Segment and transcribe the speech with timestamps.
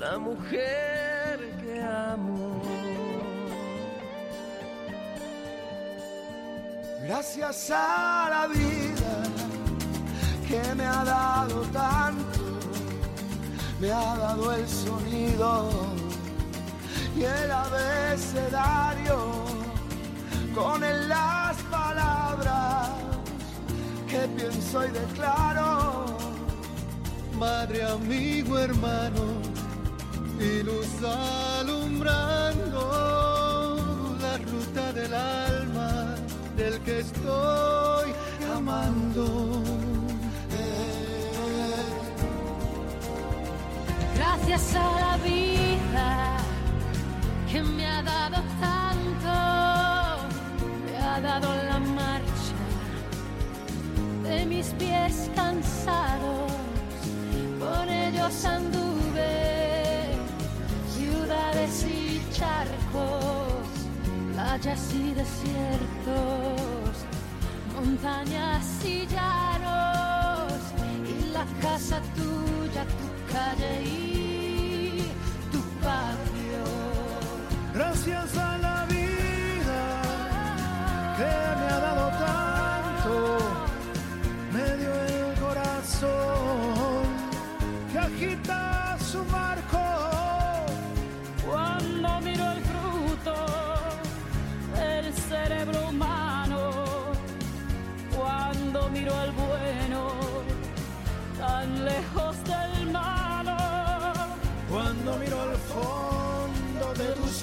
[0.00, 2.62] la mujer que amo.
[7.02, 9.14] Gracias a la vida
[10.48, 12.40] que me ha dado tanto,
[13.78, 15.68] me ha dado el sonido
[17.14, 19.18] y el abecedario
[20.54, 22.88] con él las palabras
[24.08, 26.06] que pienso y declaro.
[27.38, 29.49] Madre, amigo, hermano,
[30.40, 32.78] y luz alumbrando
[34.20, 36.14] la ruta del alma
[36.56, 38.12] del que estoy
[38.56, 39.62] amando.
[44.16, 46.36] Gracias a la vida
[47.50, 49.32] que me ha dado tanto,
[50.86, 52.56] me ha dado la marcha
[54.24, 56.52] de mis pies cansados,
[57.58, 58.89] por ellos anduve
[61.70, 63.52] ciudades y charcos,
[64.32, 66.94] playas y desiertos,
[67.74, 70.52] montañas y llanos,
[71.06, 75.12] y la casa tuya, tu calle y
[75.52, 76.64] tu patio.
[77.74, 80.02] Gracias a la vida
[81.16, 83.38] que me ha dado tanto,
[84.52, 87.02] me dio el corazón
[87.92, 89.59] que agita su marco.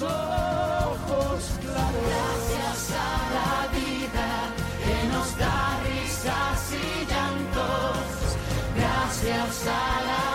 [0.02, 2.04] Ojos claros.
[2.08, 4.28] gracias a la vida
[4.84, 8.36] que nos da risas y llantos,
[8.76, 10.27] gracias a la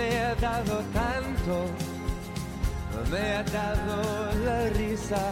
[0.00, 1.54] me ha dado tanto,
[3.10, 3.96] me ha dado
[4.46, 5.22] la risa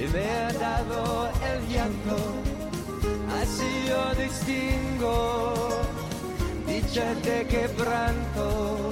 [0.00, 2.18] y me ha dado el llanto.
[3.40, 5.54] Así yo distingo
[6.66, 8.90] dicha de quebranto.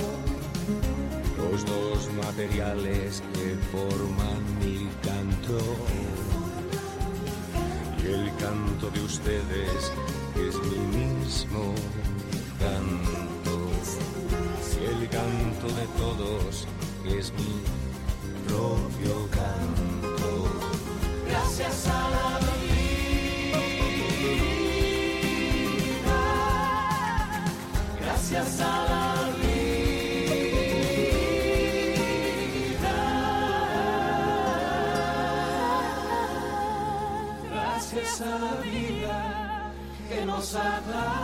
[1.39, 5.59] los dos materiales que forman mi canto.
[8.03, 9.93] Y el canto de ustedes
[10.47, 11.75] es mi mismo
[12.59, 13.44] canto.
[14.85, 16.67] El canto de todos
[17.07, 17.63] es mi
[18.47, 20.29] propio canto.
[21.27, 22.99] Gracias a la vida,
[27.99, 29.75] gracias a la vida,
[37.51, 39.73] gracias a la vida
[40.11, 41.24] que nos ha dado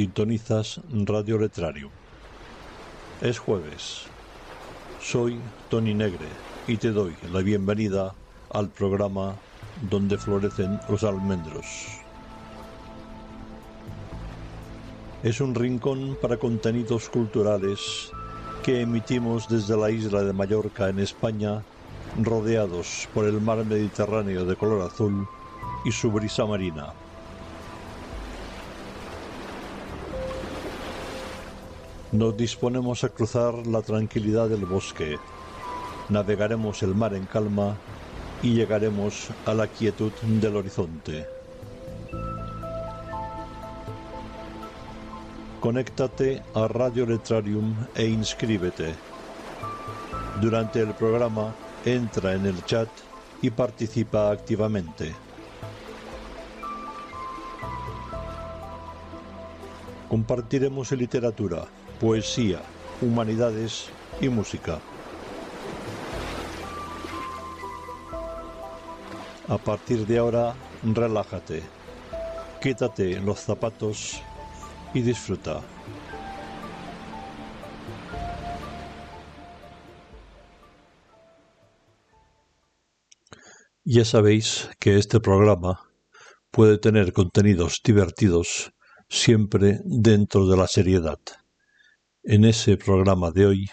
[0.00, 1.90] Sintonizas Radio Letrario.
[3.20, 4.04] Es jueves.
[4.98, 5.38] Soy
[5.68, 6.24] Tony Negre
[6.66, 8.14] y te doy la bienvenida
[8.50, 9.36] al programa
[9.90, 11.66] donde florecen los almendros.
[15.22, 18.10] Es un rincón para contenidos culturales
[18.62, 21.62] que emitimos desde la isla de Mallorca en España,
[22.22, 25.28] rodeados por el mar Mediterráneo de color azul
[25.84, 26.94] y su brisa marina.
[32.12, 35.16] Nos disponemos a cruzar la tranquilidad del bosque,
[36.08, 37.76] navegaremos el mar en calma
[38.42, 41.24] y llegaremos a la quietud del horizonte.
[45.60, 48.92] Conéctate a Radio Letrarium e inscríbete.
[50.40, 51.54] Durante el programa,
[51.84, 52.88] entra en el chat
[53.40, 55.14] y participa activamente.
[60.08, 61.68] Compartiremos literatura,
[62.00, 62.62] poesía,
[63.02, 63.90] humanidades
[64.22, 64.80] y música.
[69.48, 71.62] A partir de ahora, relájate,
[72.62, 74.22] quítate los zapatos
[74.94, 75.60] y disfruta.
[83.84, 85.80] Ya sabéis que este programa
[86.50, 88.72] puede tener contenidos divertidos
[89.08, 91.18] siempre dentro de la seriedad.
[92.22, 93.70] En ese programa de hoy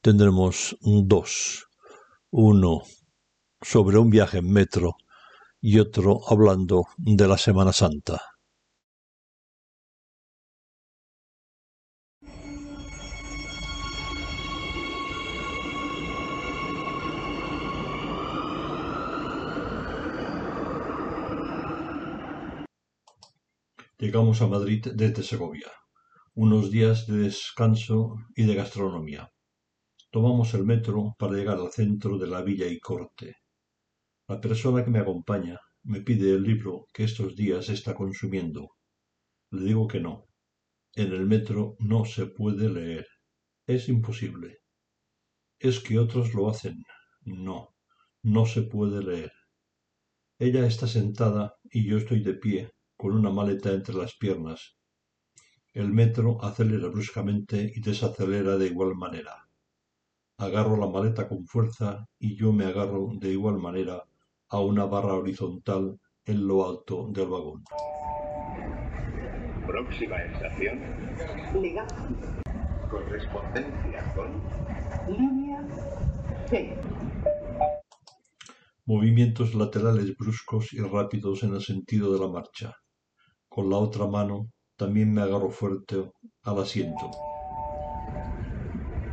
[0.00, 1.66] tendremos dos.
[2.30, 2.80] Uno
[3.60, 4.96] sobre un viaje en metro
[5.60, 8.22] y otro hablando de la Semana Santa.
[23.98, 25.70] Llegamos a Madrid desde Segovia.
[26.34, 29.32] Unos días de descanso y de gastronomía.
[30.12, 33.34] Tomamos el metro para llegar al centro de la villa y corte.
[34.28, 38.70] La persona que me acompaña me pide el libro que estos días está consumiendo.
[39.50, 40.28] Le digo que no.
[40.94, 43.08] En el metro no se puede leer.
[43.66, 44.58] Es imposible.
[45.58, 46.84] Es que otros lo hacen.
[47.22, 47.74] No,
[48.22, 49.32] no se puede leer.
[50.38, 54.79] Ella está sentada y yo estoy de pie con una maleta entre las piernas.
[55.72, 59.48] El metro acelera bruscamente y desacelera de igual manera.
[60.36, 64.02] Agarro la maleta con fuerza y yo me agarro de igual manera
[64.48, 67.62] a una barra horizontal en lo alto del vagón.
[69.64, 70.80] Próxima estación.
[71.54, 72.16] Legazpi.
[72.90, 74.42] Correspondencia con.
[75.06, 75.64] Línea
[76.48, 76.76] C.
[78.86, 82.76] Movimientos laterales bruscos y rápidos en el sentido de la marcha.
[83.48, 84.50] Con la otra mano
[84.80, 86.10] también me agarro fuerte
[86.42, 87.10] al asiento.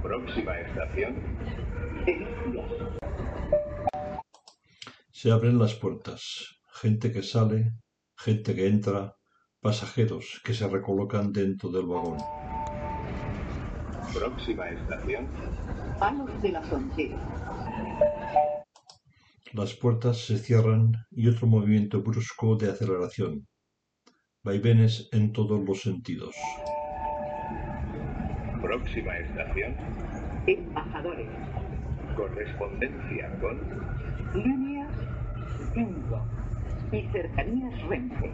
[0.02, 1.14] Próxima estación.
[5.12, 6.21] Se abren las puertas.
[6.81, 7.74] Gente que sale,
[8.16, 9.18] gente que entra,
[9.59, 12.18] pasajeros que se recolocan dentro del vagón.
[14.14, 15.28] Próxima estación.
[16.00, 16.62] Palos de la.
[19.52, 23.45] Las puertas se cierran y otro movimiento brusco de aceleración.
[24.47, 26.33] Vaivenes en todos los sentidos.
[28.61, 29.75] Próxima estación.
[30.47, 31.27] Embajadores.
[32.16, 33.59] Correspondencia con.
[34.42, 34.89] Líneas
[35.73, 35.92] 5.
[36.94, 38.31] Y cercanías Renfe.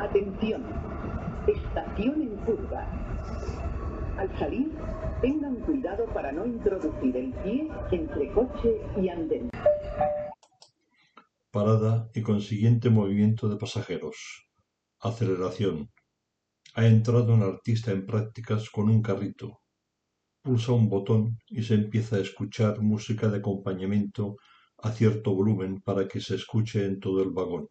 [0.00, 0.64] Atención.
[1.46, 2.86] Estación en curva.
[4.16, 4.72] Al salir,
[5.20, 9.50] tengan cuidado para no introducir el pie entre coche y andén.
[11.50, 14.47] Parada y consiguiente movimiento de pasajeros.
[15.00, 15.90] Aceleración.
[16.74, 19.60] Ha entrado un artista en prácticas con un carrito.
[20.42, 24.36] Pulsa un botón y se empieza a escuchar música de acompañamiento
[24.78, 27.68] a cierto volumen para que se escuche en todo el vagón.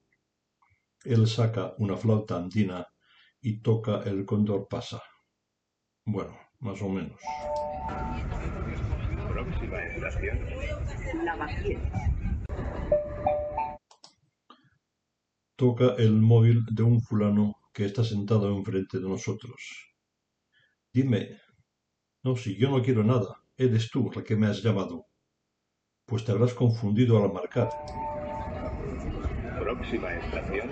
[1.04, 2.86] Él saca una flauta andina
[3.42, 5.02] y toca el cóndor pasa.
[6.06, 7.20] Bueno, más o menos.
[9.34, 10.40] Próxima estación.
[11.26, 11.80] Lavapiés.
[15.58, 19.92] Toca el móvil de un fulano que está sentado enfrente de nosotros.
[20.94, 21.40] Dime.
[22.24, 23.42] No, si yo no quiero nada.
[23.58, 25.08] Eres tú la que me has llamado.
[26.06, 27.70] Pues te habrás confundido al marcar.
[29.60, 30.70] Próxima estación.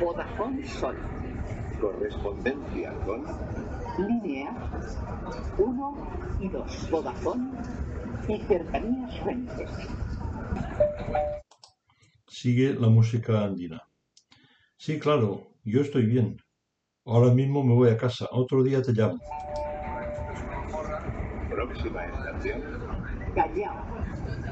[0.00, 0.96] Vodafone Sol.
[1.80, 3.24] Correspondencia con.
[4.04, 4.98] Líneas
[5.58, 6.90] 1 y 2.
[6.90, 7.52] Vodafone
[8.28, 9.66] y cercanías Renfe.
[12.38, 13.80] Sigue la música andina.
[14.76, 16.36] Sí, claro, yo estoy bien.
[17.06, 18.28] Ahora mismo me voy a casa.
[18.30, 19.18] Otro día te llamo.
[21.48, 22.60] Próxima estación,
[23.34, 23.86] Callao.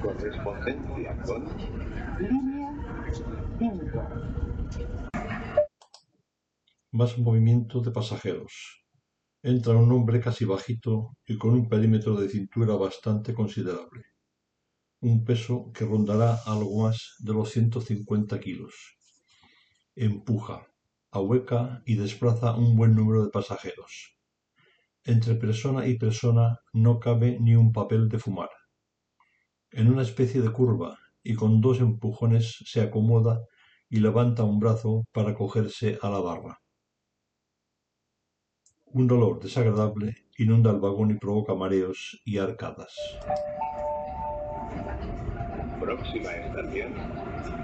[0.01, 1.45] correspondencia con
[2.19, 2.71] Línea
[3.59, 4.09] 5.
[6.93, 8.83] Más movimiento de pasajeros.
[9.43, 14.14] Entra un hombre casi bajito y con un perímetro de cintura bastante considerable.
[15.05, 18.75] Un peso que rondará algo más de los 150 kilos.
[19.95, 20.67] Empuja,
[21.11, 24.17] ahueca y desplaza un buen número de pasajeros.
[25.05, 28.49] Entre persona y persona no cabe ni un papel de fumar.
[29.73, 33.43] En una especie de curva y con dos empujones se acomoda
[33.91, 36.61] y levanta un brazo para cogerse a la barra.
[38.87, 42.95] Un dolor desagradable inunda el vagón y provoca mareos y arcadas.
[45.85, 46.93] Próxima estación,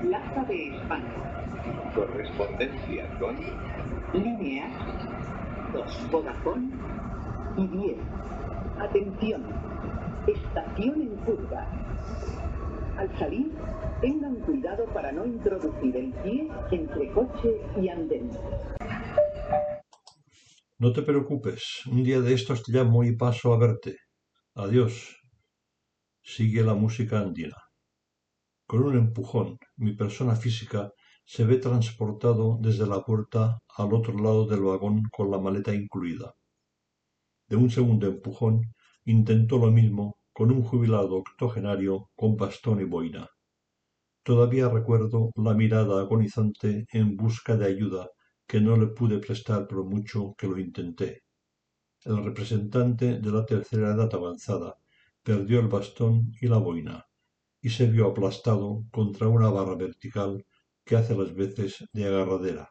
[0.03, 1.93] Plaza de España.
[1.95, 3.37] correspondencia con
[4.13, 4.73] Líneas
[5.73, 6.11] 2.
[6.11, 6.71] Vodafone
[7.57, 7.97] y 10.
[8.79, 9.43] Atención.
[10.27, 11.67] Estación en curva.
[12.99, 13.53] Al salir,
[14.03, 18.31] tengan cuidado para no introducir el pie entre coche y andén.
[20.79, 23.97] No te preocupes, un día de estos te llamo y paso a verte.
[24.55, 25.17] Adiós.
[26.23, 27.57] Sigue la música andina.
[28.71, 30.93] Con un empujón, mi persona física
[31.25, 36.37] se ve transportado desde la puerta al otro lado del vagón con la maleta incluida.
[37.49, 38.73] De un segundo empujón,
[39.07, 43.27] intentó lo mismo con un jubilado octogenario con bastón y boina.
[44.23, 48.09] Todavía recuerdo la mirada agonizante en busca de ayuda
[48.47, 51.25] que no le pude prestar por mucho que lo intenté.
[52.05, 54.77] El representante de la tercera edad avanzada
[55.25, 57.10] perdió el bastón y la boina
[57.61, 60.45] y se vio aplastado contra una barra vertical
[60.85, 62.71] que hace las veces de agarradera.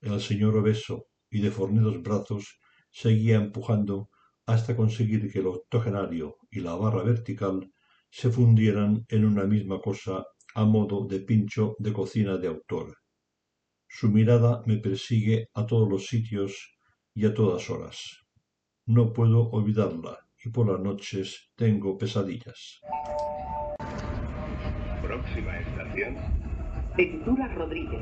[0.00, 2.58] El señor obeso y de fornidos brazos
[2.90, 4.10] seguía empujando
[4.46, 7.70] hasta conseguir que el octogenario y la barra vertical
[8.10, 10.24] se fundieran en una misma cosa
[10.54, 12.96] a modo de pincho de cocina de autor.
[13.88, 16.76] Su mirada me persigue a todos los sitios
[17.14, 18.24] y a todas horas.
[18.86, 22.80] No puedo olvidarla y por las noches tengo pesadillas.
[25.10, 26.16] Próxima estación,
[26.96, 28.00] Ventura Rodríguez.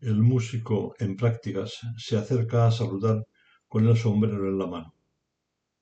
[0.00, 3.26] El músico en prácticas se acerca a saludar
[3.68, 4.94] con el sombrero en la mano.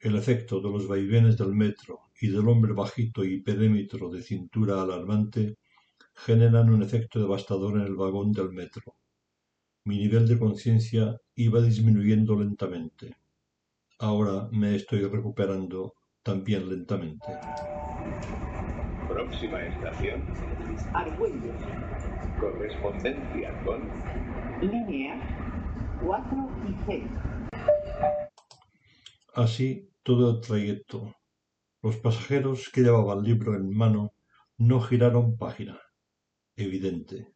[0.01, 4.83] El efecto de los vaivenes del metro y del hombre bajito y perímetro de cintura
[4.83, 5.59] alarmante
[6.13, 8.97] generan un efecto devastador en el vagón del metro.
[9.85, 13.15] Mi nivel de conciencia iba disminuyendo lentamente.
[14.01, 17.26] Ahora me estoy recuperando también lentamente.
[19.09, 20.23] próxima estación,
[20.95, 21.55] Argüelles.
[22.38, 23.83] correspondencia con
[24.61, 25.21] Líneas
[26.05, 27.05] 4 y 6.
[29.35, 31.14] Así todo el trayecto.
[31.83, 34.14] Los pasajeros que llevaban el libro en mano
[34.59, 35.81] no giraron página.
[36.55, 37.33] Evidente.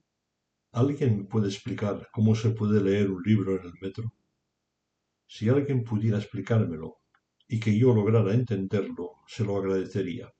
[0.72, 4.12] ¿Alguien me puede explicar cómo se puede leer un libro en el metro?
[5.26, 6.98] Si alguien pudiera explicármelo
[7.48, 10.32] y que yo lograra entenderlo, se lo agradecería.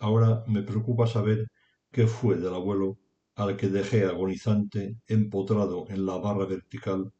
[0.00, 1.46] Ahora me preocupa saber
[1.90, 2.98] qué fue del abuelo
[3.34, 7.12] al que dejé agonizante empotrado en la barra vertical,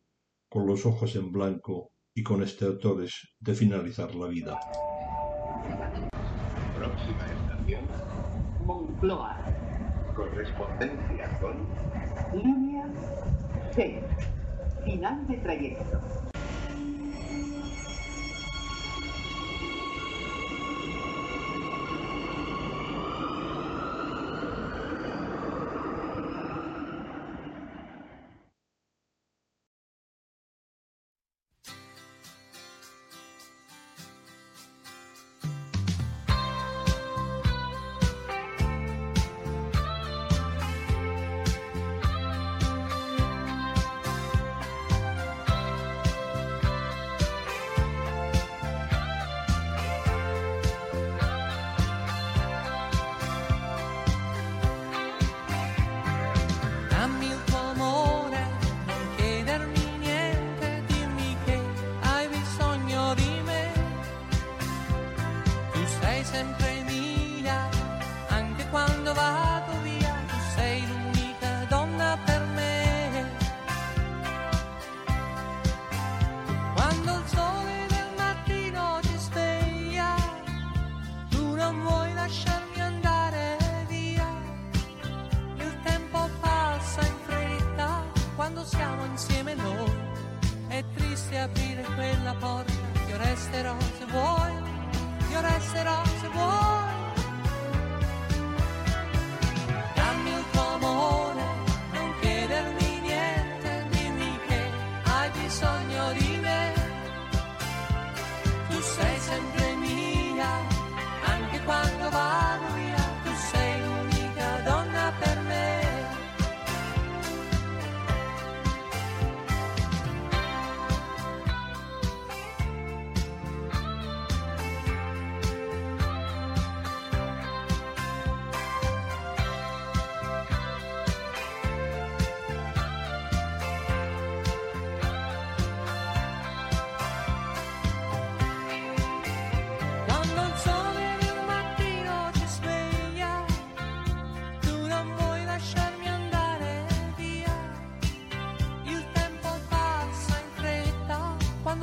[0.49, 4.61] con los ojos en blanco y con estertores de finalizar la vida.
[6.76, 7.85] próxima estación,
[8.66, 9.38] Moncloa.
[10.14, 11.56] correspondencia con
[12.42, 12.87] Línea
[13.75, 13.94] 6.
[14.85, 16.31] Final de trayecto.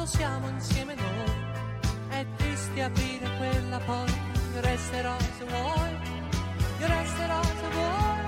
[0.09, 1.47] Siamo insieme noi.
[2.09, 3.79] È triste aprire quella
[4.53, 5.97] io resterò se vuoi,
[6.87, 8.18] resterò se vuoi.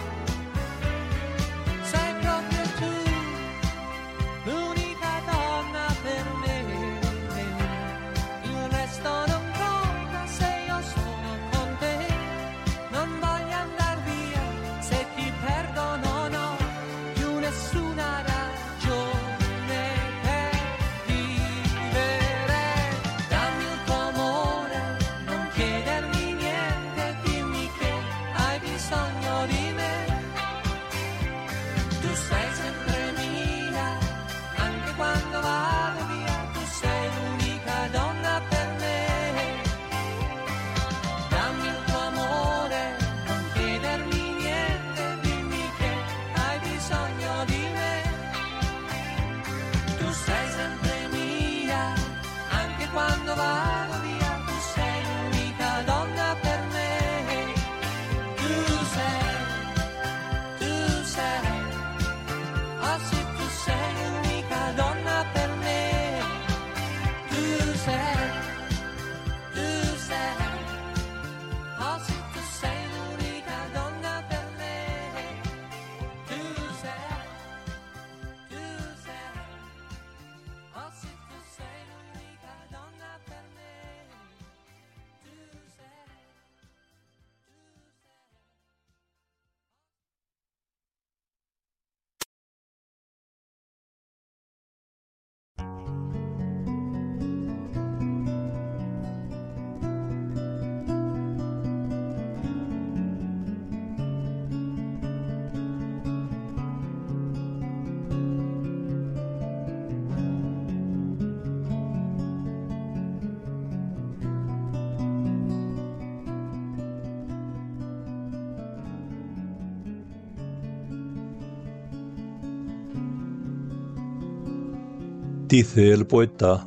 [125.52, 126.66] Dice el poeta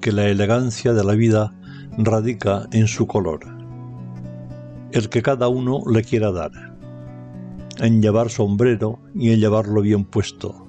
[0.00, 1.52] que la elegancia de la vida
[1.98, 3.40] radica en su color,
[4.92, 6.52] el que cada uno le quiera dar,
[7.80, 10.68] en llevar sombrero y en llevarlo bien puesto,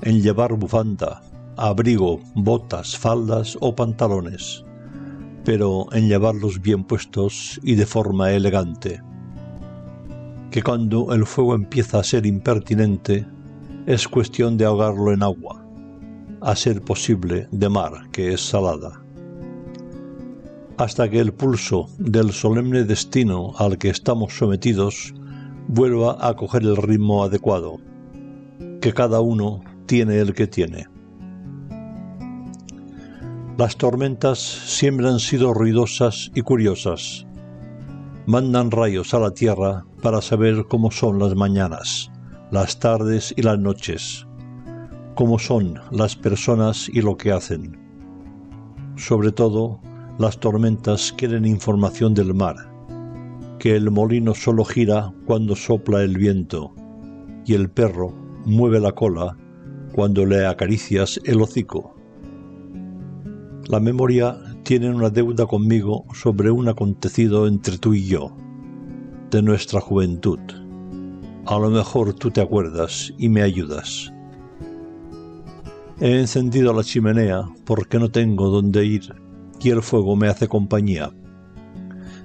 [0.00, 1.22] en llevar bufanda,
[1.56, 4.64] abrigo, botas, faldas o pantalones,
[5.44, 9.00] pero en llevarlos bien puestos y de forma elegante.
[10.50, 13.24] Que cuando el fuego empieza a ser impertinente,
[13.86, 15.62] es cuestión de ahogarlo en agua
[16.42, 19.00] a ser posible de mar que es salada.
[20.76, 25.14] Hasta que el pulso del solemne destino al que estamos sometidos
[25.68, 27.78] vuelva a coger el ritmo adecuado,
[28.80, 30.88] que cada uno tiene el que tiene.
[33.58, 37.26] Las tormentas siempre han sido ruidosas y curiosas.
[38.26, 42.10] Mandan rayos a la tierra para saber cómo son las mañanas,
[42.50, 44.26] las tardes y las noches
[45.14, 47.78] cómo son las personas y lo que hacen.
[48.96, 49.80] Sobre todo,
[50.18, 52.56] las tormentas quieren información del mar,
[53.58, 56.74] que el molino solo gira cuando sopla el viento
[57.44, 59.36] y el perro mueve la cola
[59.94, 61.94] cuando le acaricias el hocico.
[63.68, 68.36] La memoria tiene una deuda conmigo sobre un acontecido entre tú y yo,
[69.30, 70.40] de nuestra juventud.
[71.46, 74.11] A lo mejor tú te acuerdas y me ayudas.
[76.00, 79.14] He encendido la chimenea porque no tengo dónde ir
[79.60, 81.10] y el fuego me hace compañía.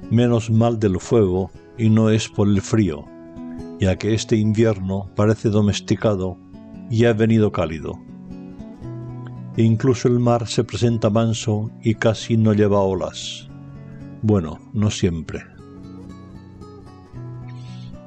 [0.09, 3.05] Menos mal del fuego y no es por el frío,
[3.79, 6.37] ya que este invierno parece domesticado
[6.89, 7.99] y ha venido cálido.
[9.57, 13.47] Incluso el mar se presenta manso y casi no lleva olas.
[14.21, 15.43] Bueno, no siempre.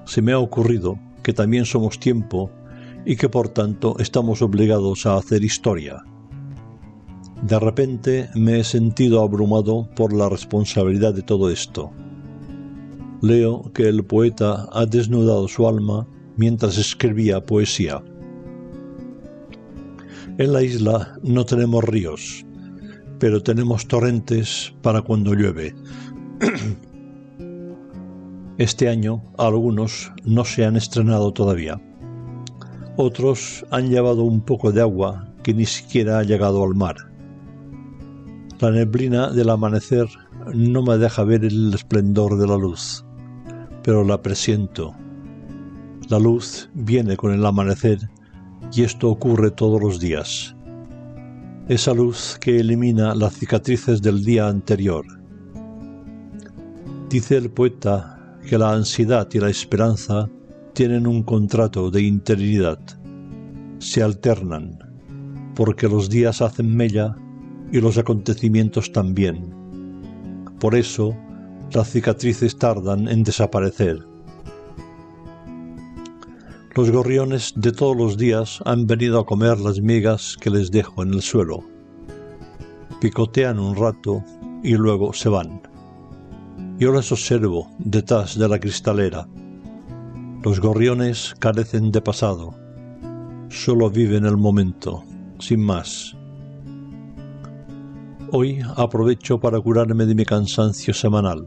[0.04, 2.50] Se me ha ocurrido que también somos tiempo
[3.04, 6.04] y que por tanto estamos obligados a hacer historia.
[7.42, 11.90] De repente me he sentido abrumado por la responsabilidad de todo esto.
[13.22, 18.02] Leo que el poeta ha desnudado su alma mientras escribía poesía.
[20.38, 22.44] En la isla no tenemos ríos,
[23.18, 25.74] pero tenemos torrentes para cuando llueve.
[28.58, 31.80] Este año algunos no se han estrenado todavía.
[33.02, 36.96] Otros han llevado un poco de agua que ni siquiera ha llegado al mar.
[38.60, 40.06] La neblina del amanecer
[40.52, 43.02] no me deja ver el esplendor de la luz,
[43.82, 44.94] pero la presiento.
[46.10, 48.00] La luz viene con el amanecer
[48.70, 50.54] y esto ocurre todos los días.
[51.68, 55.06] Esa luz que elimina las cicatrices del día anterior.
[57.08, 60.28] Dice el poeta que la ansiedad y la esperanza
[60.72, 62.78] tienen un contrato de interinidad.
[63.78, 64.78] Se alternan,
[65.54, 67.16] porque los días hacen mella
[67.72, 69.54] y los acontecimientos también.
[70.58, 71.16] Por eso,
[71.72, 73.98] las cicatrices tardan en desaparecer.
[76.74, 81.02] Los gorriones de todos los días han venido a comer las migas que les dejo
[81.02, 81.64] en el suelo.
[83.00, 84.22] Picotean un rato
[84.62, 85.62] y luego se van.
[86.78, 89.26] Yo les observo detrás de la cristalera.
[90.42, 92.54] Los gorriones carecen de pasado.
[93.50, 95.04] Solo viven el momento,
[95.38, 96.16] sin más.
[98.32, 101.46] Hoy aprovecho para curarme de mi cansancio semanal,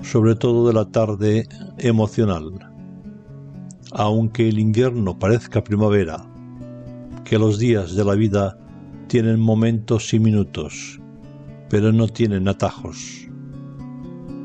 [0.00, 2.50] sobre todo de la tarde emocional.
[3.92, 6.24] Aunque el invierno parezca primavera,
[7.24, 8.56] que los días de la vida
[9.08, 10.98] tienen momentos y minutos,
[11.68, 13.28] pero no tienen atajos.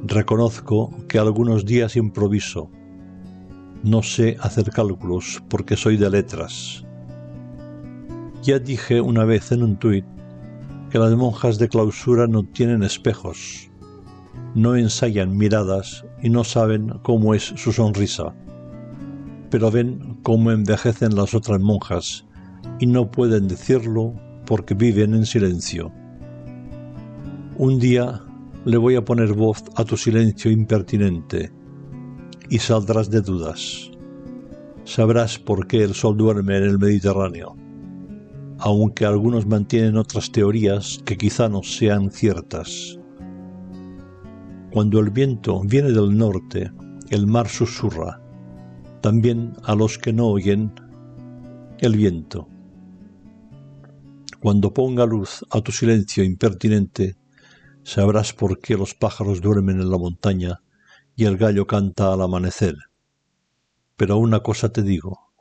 [0.03, 2.69] Reconozco que algunos días improviso.
[3.83, 6.85] No sé hacer cálculos porque soy de letras.
[8.41, 10.05] Ya dije una vez en un tuit
[10.89, 13.69] que las monjas de clausura no tienen espejos,
[14.55, 18.33] no ensayan miradas y no saben cómo es su sonrisa,
[19.49, 22.25] pero ven cómo envejecen las otras monjas
[22.79, 24.13] y no pueden decirlo
[24.45, 25.91] porque viven en silencio.
[27.57, 28.21] Un día
[28.63, 31.51] le voy a poner voz a tu silencio impertinente
[32.49, 33.91] y saldrás de dudas.
[34.85, 37.55] Sabrás por qué el sol duerme en el Mediterráneo
[38.65, 42.97] aunque algunos mantienen otras teorías que quizá no sean ciertas.
[44.71, 46.71] Cuando el viento viene del norte,
[47.09, 48.21] el mar susurra,
[49.01, 50.71] también a los que no oyen
[51.79, 52.47] el viento.
[54.39, 57.17] Cuando ponga luz a tu silencio impertinente,
[57.83, 60.61] sabrás por qué los pájaros duermen en la montaña
[61.15, 62.75] y el gallo canta al amanecer.
[63.95, 65.31] Pero una cosa te digo,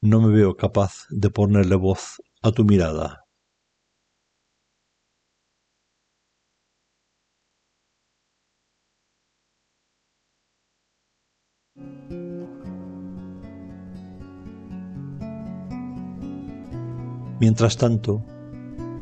[0.00, 3.24] no me veo capaz de ponerle voz a tu mirada.
[17.38, 18.24] Mientras tanto,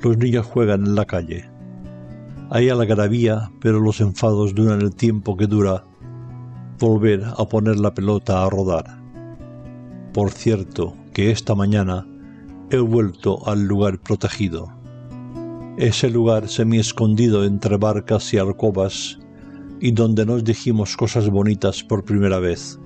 [0.03, 1.48] los niños juegan en la calle.
[2.50, 5.85] Hay algarabía, pero los enfados duran el tiempo que dura
[6.78, 9.00] volver a poner la pelota a rodar.
[10.12, 12.06] Por cierto, que esta mañana
[12.70, 14.72] he vuelto al lugar protegido.
[15.76, 19.18] Ese lugar semi escondido entre barcas y alcobas
[19.80, 22.78] y donde nos dijimos cosas bonitas por primera vez.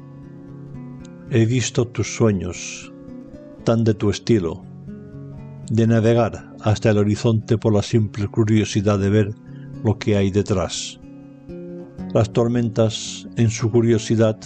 [1.31, 2.93] He visto tus sueños,
[3.65, 4.63] tan de tu estilo,
[5.71, 9.35] de navegar hasta el horizonte por la simple curiosidad de ver
[9.85, 10.98] lo que hay detrás.
[12.15, 14.39] Las tormentas, en su curiosidad,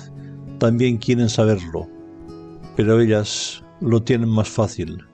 [0.58, 1.88] también quieren saberlo,
[2.76, 5.04] pero ellas lo tienen más fácil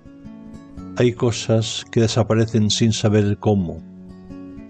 [0.98, 3.80] hay cosas que desaparecen sin saber cómo,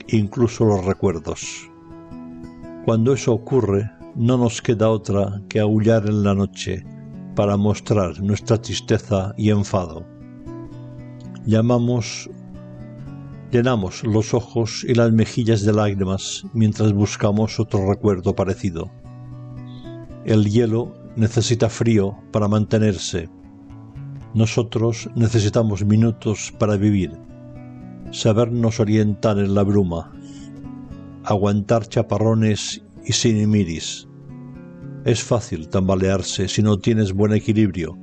[0.09, 1.71] incluso los recuerdos.
[2.85, 6.85] Cuando eso ocurre, no nos queda otra que aullar en la noche
[7.35, 10.05] para mostrar nuestra tristeza y enfado.
[11.47, 12.29] Llamamos,
[13.51, 18.91] llenamos los ojos y las mejillas de lágrimas mientras buscamos otro recuerdo parecido.
[20.25, 23.29] El hielo necesita frío para mantenerse
[24.35, 27.13] nosotros necesitamos minutos para vivir,
[28.11, 30.13] sabernos orientar en la bruma,
[31.25, 34.07] aguantar chaparrones y sin miris.
[35.05, 37.97] Es fácil tambalearse si no tienes buen equilibrio,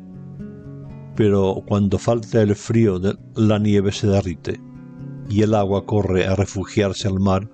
[1.15, 2.99] pero cuando falta el frío
[3.35, 4.59] la nieve se derrite
[5.29, 7.49] y el agua corre a refugiarse al mar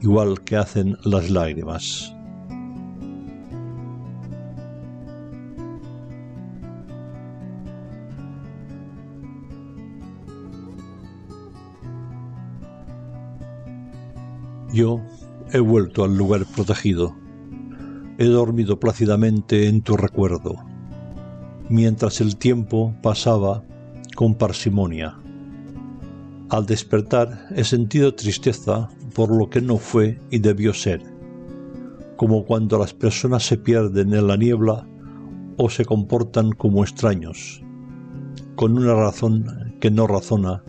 [0.00, 2.14] igual que hacen las lágrimas.
[14.74, 15.00] Yo
[15.52, 17.14] he vuelto al lugar protegido.
[18.18, 20.56] He dormido plácidamente en tu recuerdo,
[21.68, 23.62] mientras el tiempo pasaba
[24.16, 25.23] con parsimonia.
[26.54, 31.02] Al despertar he sentido tristeza por lo que no fue y debió ser,
[32.16, 34.86] como cuando las personas se pierden en la niebla
[35.56, 37.60] o se comportan como extraños,
[38.54, 40.62] con una razón que no razona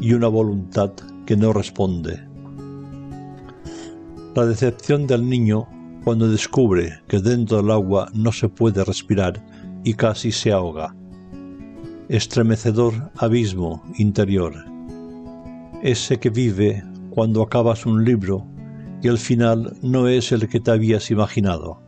[0.00, 0.92] y una voluntad
[1.26, 2.26] que no responde.
[4.34, 5.68] La decepción del niño
[6.04, 9.44] cuando descubre que dentro del agua no se puede respirar
[9.84, 10.96] y casi se ahoga.
[12.08, 14.77] Estremecedor abismo interior.
[15.82, 18.46] Ese que vive cuando acabas un libro
[19.02, 21.80] y el final no es el que te habías imaginado.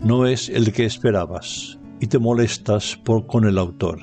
[0.00, 3.98] No es el que esperabas y te molestas por con el autor.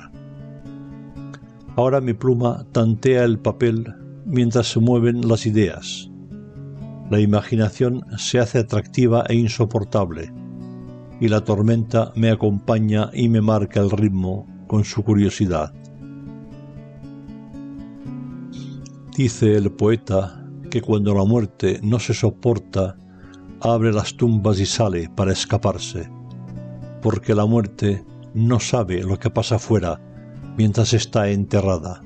[1.76, 6.10] Ahora mi pluma tantea el papel mientras se mueven las ideas
[7.10, 10.32] la imaginación se hace atractiva e insoportable,
[11.20, 15.74] y la tormenta me acompaña y me marca el ritmo con su curiosidad.
[19.16, 22.96] Dice el poeta que cuando la muerte no se soporta,
[23.60, 26.08] abre las tumbas y sale para escaparse,
[27.02, 30.00] porque la muerte no sabe lo que pasa fuera
[30.56, 32.02] mientras está enterrada.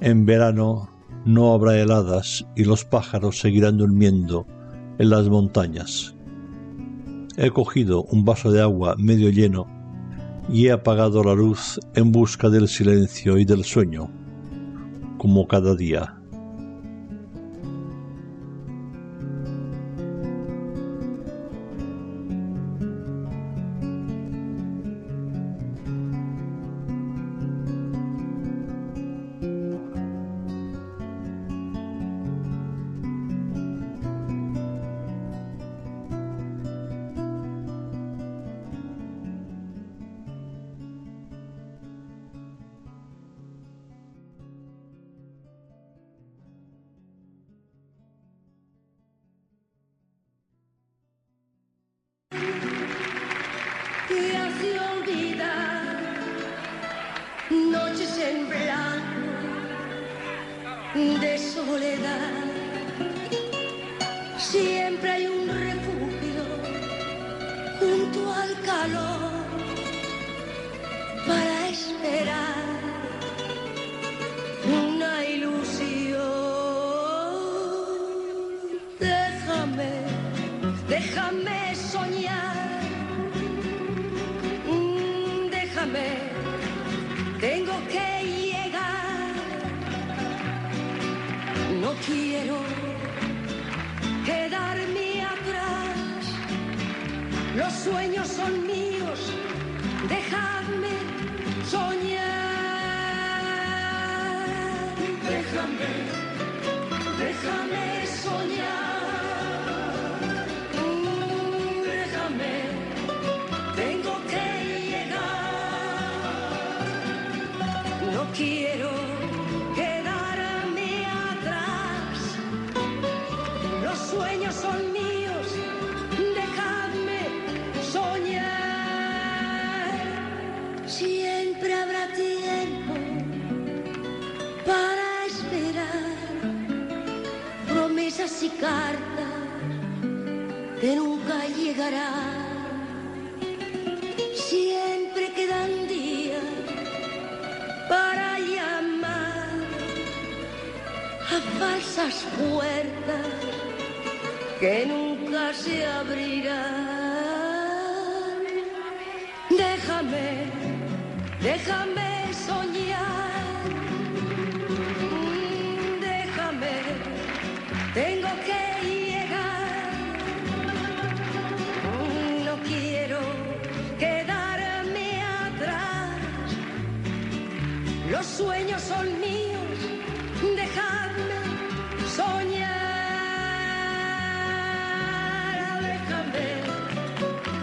[0.00, 0.90] En verano
[1.24, 4.46] no habrá heladas y los pájaros seguirán durmiendo
[4.98, 6.14] en las montañas.
[7.38, 9.66] He cogido un vaso de agua medio lleno
[10.48, 14.10] y he apagado la luz en busca del silencio y del sueño,
[15.22, 16.21] como cada día.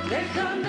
[0.09, 0.68] Déjame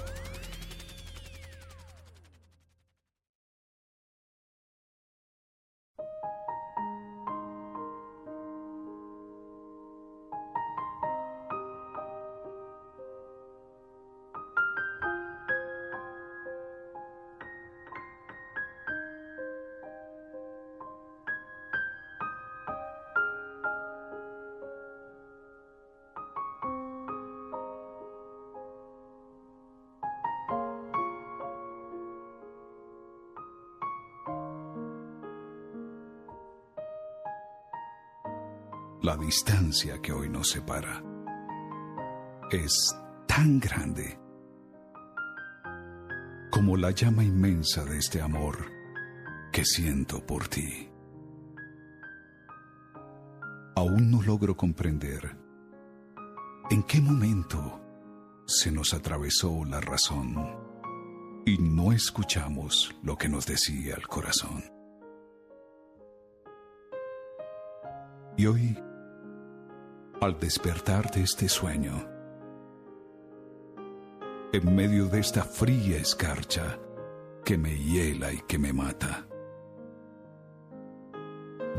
[39.11, 41.03] La distancia que hoy nos separa
[42.49, 42.95] es
[43.27, 44.17] tan grande
[46.49, 48.71] como la llama inmensa de este amor
[49.51, 50.89] que siento por ti.
[53.75, 55.37] Aún no logro comprender
[56.69, 57.81] en qué momento
[58.45, 60.37] se nos atravesó la razón
[61.45, 64.63] y no escuchamos lo que nos decía el corazón.
[68.37, 68.77] Y hoy,
[70.21, 72.07] al despertar de este sueño,
[74.53, 76.77] en medio de esta fría escarcha
[77.43, 79.25] que me hiela y que me mata,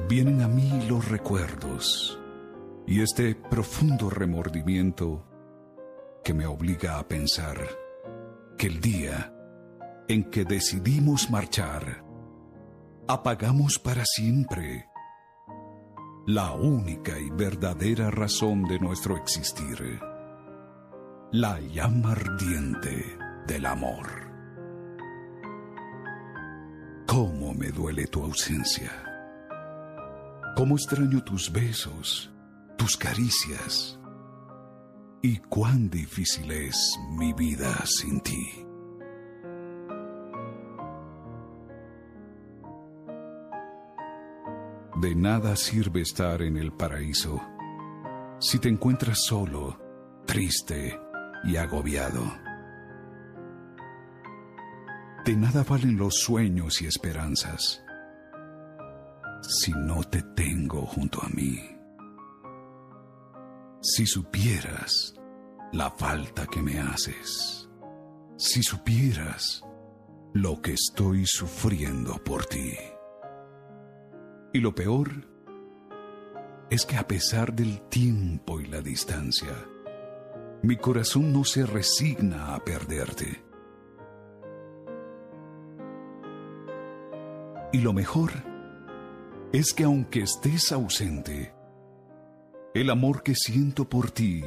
[0.09, 2.19] vienen a mí los recuerdos
[2.85, 5.25] y este profundo remordimiento
[6.25, 7.59] que me obliga a pensar
[8.59, 9.33] que el día
[10.09, 12.05] en que decidimos marchar,
[13.07, 14.92] apagamos para siempre
[16.27, 19.99] la única y verdadera razón de nuestro existir,
[21.33, 24.07] la llama ardiente del amor.
[27.09, 28.93] ¿Cómo me duele tu ausencia?
[30.57, 32.31] ¿Cómo extraño tus besos,
[32.79, 33.99] tus caricias?
[35.23, 38.65] ¿Y cuán difícil es mi vida sin ti?
[45.03, 47.43] De nada sirve estar en el paraíso
[48.39, 49.77] si te encuentras solo,
[50.27, 50.97] triste
[51.43, 52.23] y agobiado.
[55.25, 57.83] De nada valen los sueños y esperanzas
[59.43, 61.59] si no te tengo junto a mí.
[63.81, 65.15] Si supieras
[65.73, 67.69] la falta que me haces,
[68.37, 69.65] si supieras
[70.33, 72.73] lo que estoy sufriendo por ti.
[74.55, 75.11] Y lo peor
[76.69, 79.55] es que a pesar del tiempo y la distancia,
[80.63, 83.43] mi corazón no se resigna a perderte.
[87.73, 88.31] Y lo mejor
[89.53, 91.55] es que aunque estés ausente,
[92.75, 94.45] el amor que siento por ti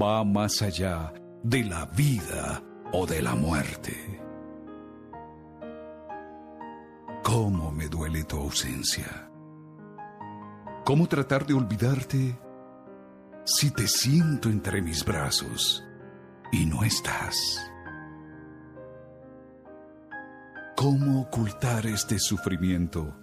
[0.00, 1.12] va más allá
[1.42, 2.62] de la vida
[2.92, 4.20] o de la muerte.
[7.24, 9.31] ¿Cómo me duele tu ausencia?
[10.84, 12.36] ¿Cómo tratar de olvidarte
[13.44, 15.84] si te siento entre mis brazos
[16.50, 17.36] y no estás?
[20.76, 23.16] ¿Cómo ocultar este sufrimiento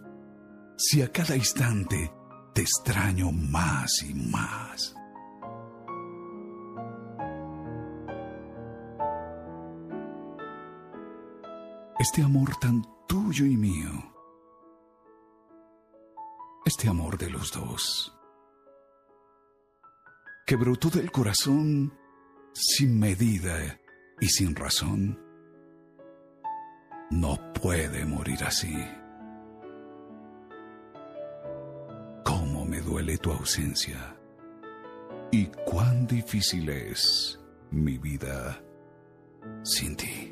[0.77, 2.13] si a cada instante
[2.53, 4.95] te extraño más y más?
[11.99, 14.18] Este amor tan tuyo y mío
[16.69, 18.15] este amor de los dos,
[20.45, 21.91] que brotó del corazón
[22.53, 23.81] sin medida
[24.21, 25.19] y sin razón,
[27.09, 28.77] no puede morir así.
[32.23, 34.15] ¿Cómo me duele tu ausencia?
[35.31, 37.39] ¿Y cuán difícil es
[37.71, 38.63] mi vida
[39.63, 40.28] sin ti?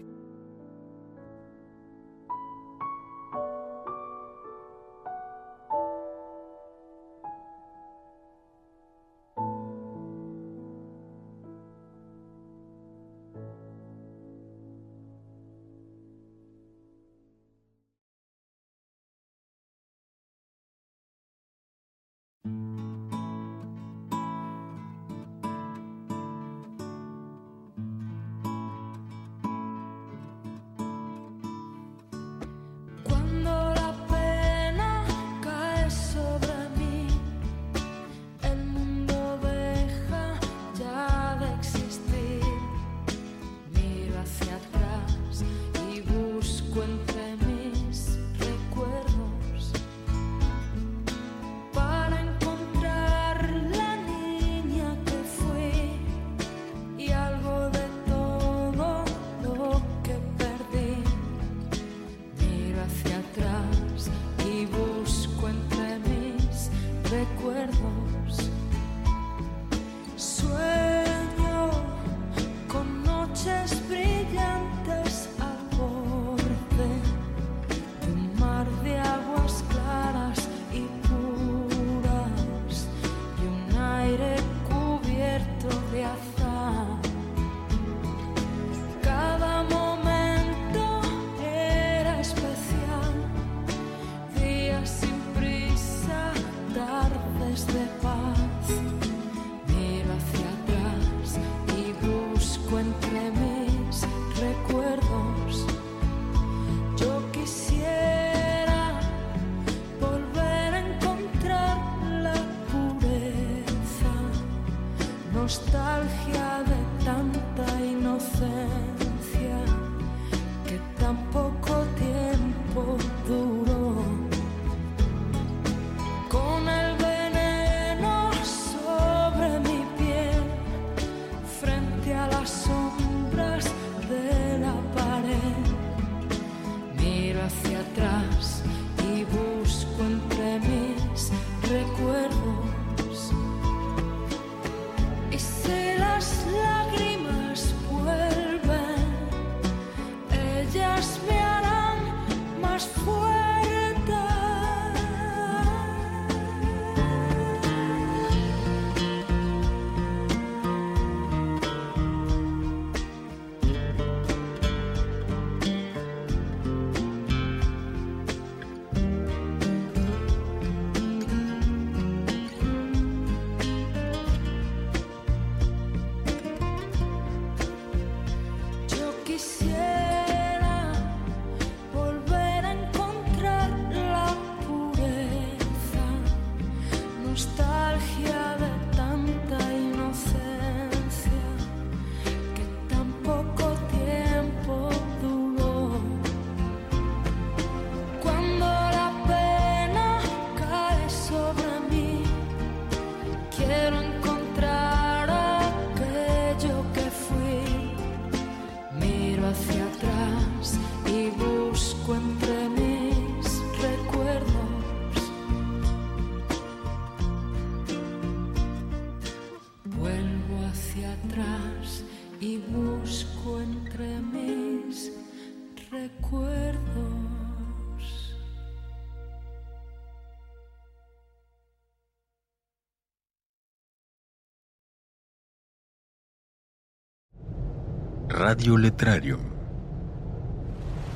[238.38, 239.40] Radio Letrario.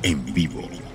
[0.02, 0.91] En vivo.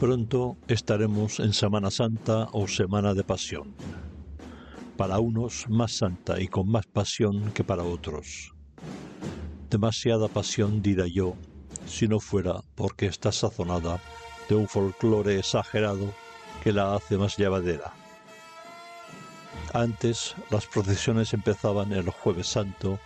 [0.00, 3.74] Pronto estaremos en Semana Santa o Semana de Pasión.
[4.96, 8.54] Para unos más santa y con más pasión que para otros.
[9.68, 11.34] Demasiada pasión, dirá yo,
[11.88, 14.00] si no fuera porque está sazonada
[14.48, 16.14] de un folclore exagerado
[16.62, 17.92] que la hace más llevadera.
[19.74, 23.00] Antes las procesiones empezaban el jueves santo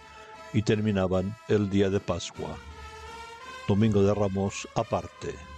[0.53, 2.55] y terminaban el día de Pascua.
[3.66, 5.51] Domingo de Ramos aparte.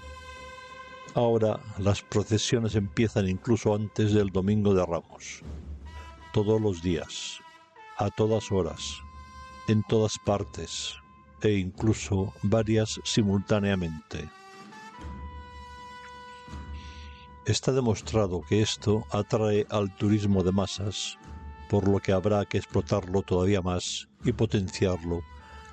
[1.14, 5.42] Ahora las procesiones empiezan incluso antes del Domingo de Ramos.
[6.32, 7.38] Todos los días,
[7.98, 8.98] a todas horas,
[9.68, 10.96] en todas partes
[11.40, 14.28] e incluso varias simultáneamente.
[17.46, 21.16] Está demostrado que esto atrae al turismo de masas,
[21.70, 25.22] por lo que habrá que explotarlo todavía más y potenciarlo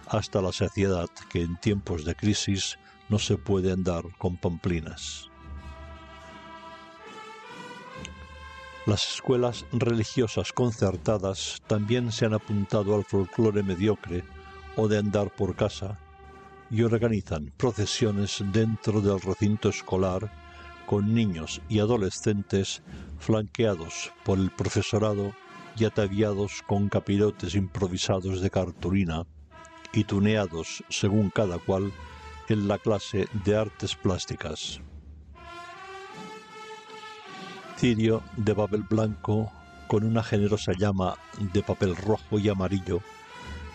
[0.05, 2.77] hasta la saciedad que en tiempos de crisis
[3.09, 5.30] no se puede andar con pamplinas.
[8.87, 14.23] Las escuelas religiosas concertadas también se han apuntado al folclore mediocre
[14.75, 15.99] o de andar por casa
[16.71, 20.31] y organizan procesiones dentro del recinto escolar
[20.87, 22.81] con niños y adolescentes
[23.19, 25.31] flanqueados por el profesorado
[25.77, 29.27] y ataviados con capirotes improvisados de cartulina
[29.93, 31.91] y tuneados según cada cual
[32.49, 34.81] en la clase de artes plásticas.
[37.81, 39.51] Cirio de papel blanco
[39.87, 41.15] con una generosa llama
[41.51, 43.01] de papel rojo y amarillo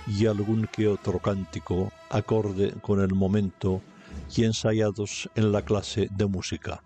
[0.06, 3.82] y algún que otro cántico acorde con el momento
[4.36, 6.84] y ensayados en la clase de música.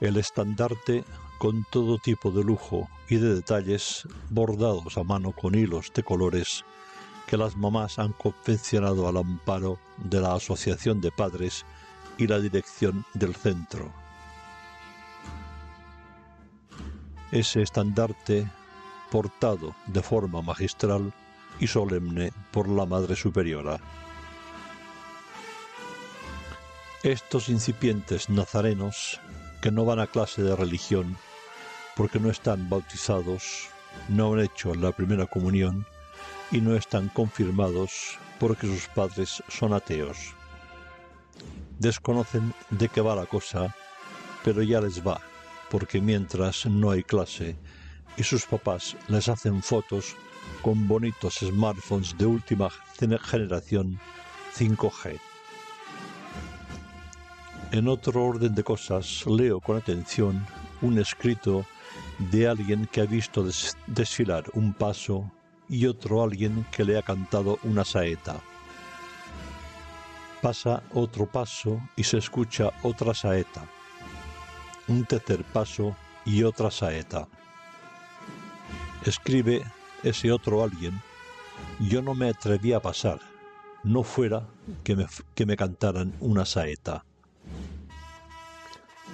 [0.00, 1.04] El estandarte
[1.38, 6.64] con todo tipo de lujo y de detalles bordados a mano con hilos de colores
[7.26, 11.66] que las mamás han confeccionado al amparo de la Asociación de Padres
[12.16, 13.99] y la dirección del centro.
[17.32, 18.50] Ese estandarte
[19.10, 21.12] portado de forma magistral
[21.60, 23.78] y solemne por la Madre Superiora.
[27.02, 29.20] Estos incipientes nazarenos
[29.62, 31.16] que no van a clase de religión
[31.96, 33.68] porque no están bautizados,
[34.08, 35.86] no han hecho la primera comunión
[36.50, 40.34] y no están confirmados porque sus padres son ateos.
[41.78, 43.74] Desconocen de qué va la cosa,
[44.44, 45.20] pero ya les va,
[45.70, 47.56] porque mientras no hay clase
[48.16, 50.16] y sus papás les hacen fotos
[50.62, 52.68] con bonitos smartphones de última
[52.98, 53.98] generación
[54.56, 55.18] 5G.
[57.72, 60.44] En otro orden de cosas, leo con atención
[60.82, 61.64] un escrito
[62.18, 63.46] de alguien que ha visto
[63.86, 65.30] desfilar un paso
[65.68, 68.40] y otro alguien que le ha cantado una saeta.
[70.42, 73.68] Pasa otro paso y se escucha otra saeta.
[74.90, 77.28] Un tercer paso y otra saeta.
[79.06, 79.62] Escribe
[80.02, 81.00] ese otro alguien,
[81.78, 83.20] yo no me atreví a pasar,
[83.84, 84.48] no fuera
[84.82, 87.04] que me, que me cantaran una saeta.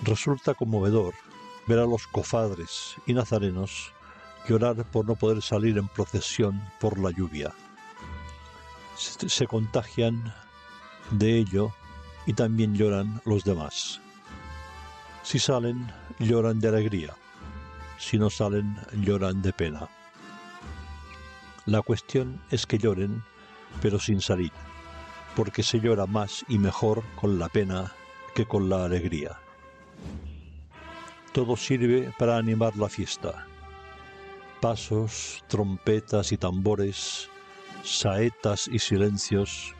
[0.02, 1.12] Resulta conmovedor
[1.66, 3.92] ver a los cofadres y nazarenos
[4.48, 7.52] llorar por no poder salir en procesión por la lluvia.
[8.96, 10.32] Se, se contagian
[11.10, 11.74] de ello
[12.24, 14.00] y también lloran los demás.
[15.26, 17.12] Si salen, lloran de alegría.
[17.98, 19.88] Si no salen, lloran de pena.
[21.64, 23.24] La cuestión es que lloren,
[23.82, 24.52] pero sin salir,
[25.34, 27.92] porque se llora más y mejor con la pena
[28.36, 29.36] que con la alegría.
[31.32, 33.48] Todo sirve para animar la fiesta.
[34.60, 37.28] Pasos, trompetas y tambores,
[37.82, 39.74] saetas y silencios,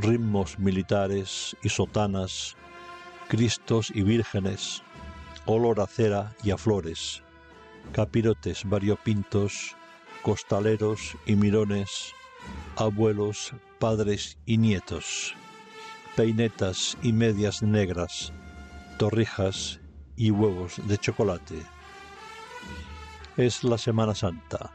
[0.00, 2.56] ritmos militares y sotanas,
[3.32, 4.82] cristos y vírgenes,
[5.46, 7.22] olor a cera y a flores,
[7.92, 9.74] capirotes variopintos,
[10.20, 12.12] costaleros y mirones,
[12.76, 15.34] abuelos, padres y nietos,
[16.14, 18.34] peinetas y medias negras,
[18.98, 19.80] torrijas
[20.14, 21.62] y huevos de chocolate.
[23.38, 24.74] Es la Semana Santa,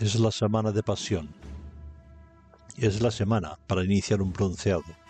[0.00, 1.32] es la semana de pasión,
[2.76, 5.01] es la semana para iniciar un bronceado,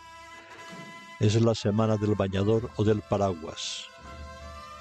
[1.23, 3.87] es la semana del bañador o del paraguas,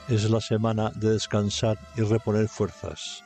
[0.08, 3.24] es la semana de descansar y reponer fuerzas,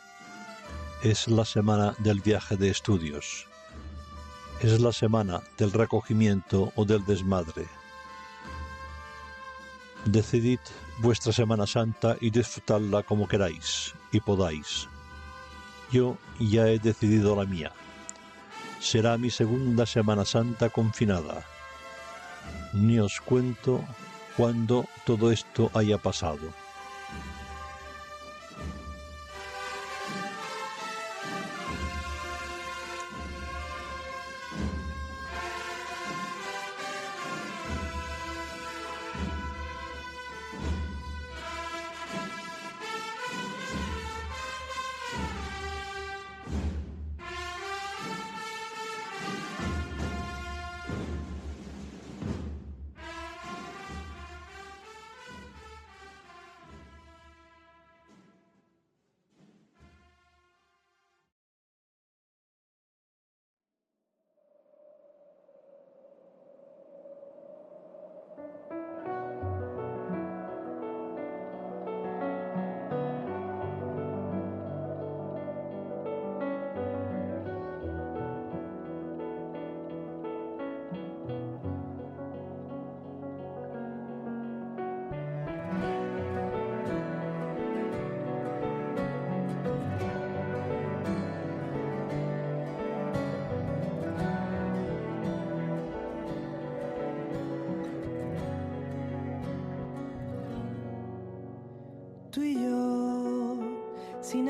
[1.01, 3.47] es la semana del viaje de estudios,
[4.59, 7.69] es la semana del recogimiento o del desmadre.
[10.03, 10.59] Decidid
[10.99, 14.89] vuestra Semana Santa y disfrutadla como queráis y podáis.
[15.89, 17.71] Yo ya he decidido la mía.
[18.81, 21.45] Será mi segunda Semana Santa confinada.
[22.75, 23.83] Ni os cuento
[24.35, 26.53] cuando todo esto haya pasado.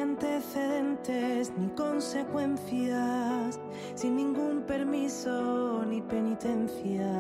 [0.06, 3.60] Antecedentes ni consecuencias,
[3.96, 7.12] sin ningún permiso ni penitencia,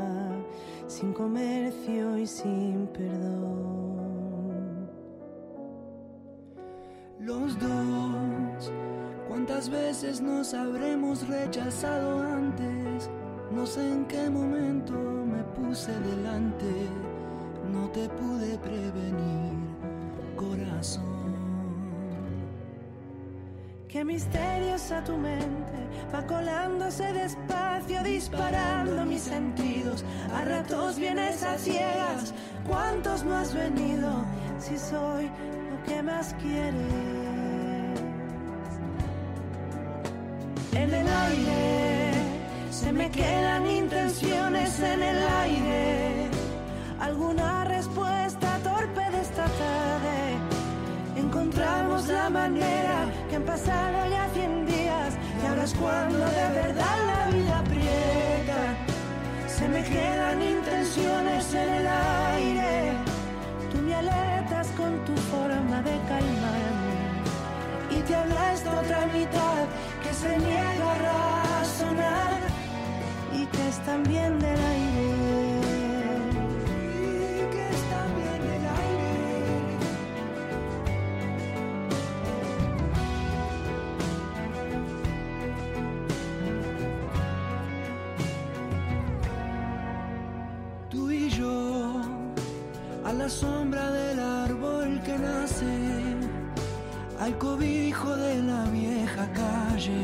[0.88, 4.36] sin comercio y sin perdón.
[7.20, 8.72] Los dos,
[9.28, 13.10] ¿cuántas veces nos habremos rechazado antes?
[13.52, 16.72] No sé en qué momento me puse delante,
[17.74, 19.54] no te pude prevenir,
[20.36, 21.15] corazón.
[23.96, 25.80] Qué misteriosa tu mente
[26.14, 30.04] va colándose despacio, disparando mis sentidos.
[30.34, 32.34] A ratos vienes a ciegas,
[32.68, 34.26] ¿cuántos no has venido?
[34.60, 35.32] Si soy
[35.72, 36.76] lo que más quieres.
[40.74, 42.12] En el aire
[42.72, 46.30] se me quedan intenciones en el aire.
[47.00, 50.36] Alguna respuesta torpe de esta tarde
[51.16, 52.85] encontramos la manera
[53.56, 58.62] pasado ya cien días y ahora es cuando de verdad la vida aprieta.
[59.48, 62.92] Se me quedan intenciones en el aire.
[63.72, 66.98] Tú me alertas con tu forma de calmarme
[67.96, 69.64] y te habla esta otra mitad
[70.04, 72.40] que se niega a razonar
[73.40, 75.25] y que es también del aire.
[97.26, 100.04] Al cobijo de la vieja calle.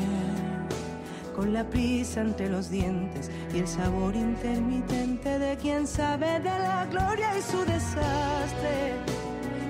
[1.35, 6.87] con la prisa entre los dientes y el sabor intermitente de quien sabe de la
[6.91, 8.75] gloria y su desastre.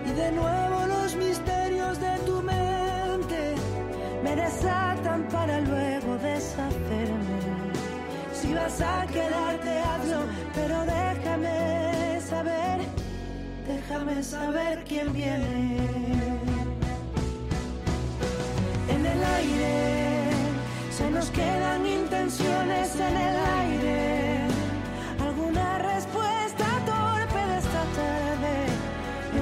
[0.08, 3.56] Y de nuevo los misterios de tu mente
[4.24, 7.39] Me desatan para luego deshacerme.
[8.34, 10.22] Si vas a quedarte, hazlo,
[10.56, 12.78] pero déjame saber,
[13.68, 16.61] déjame saber quién viene.
[21.01, 24.41] Se nos quedan intenciones en el aire.
[25.20, 28.55] Alguna respuesta torpe de esta tarde.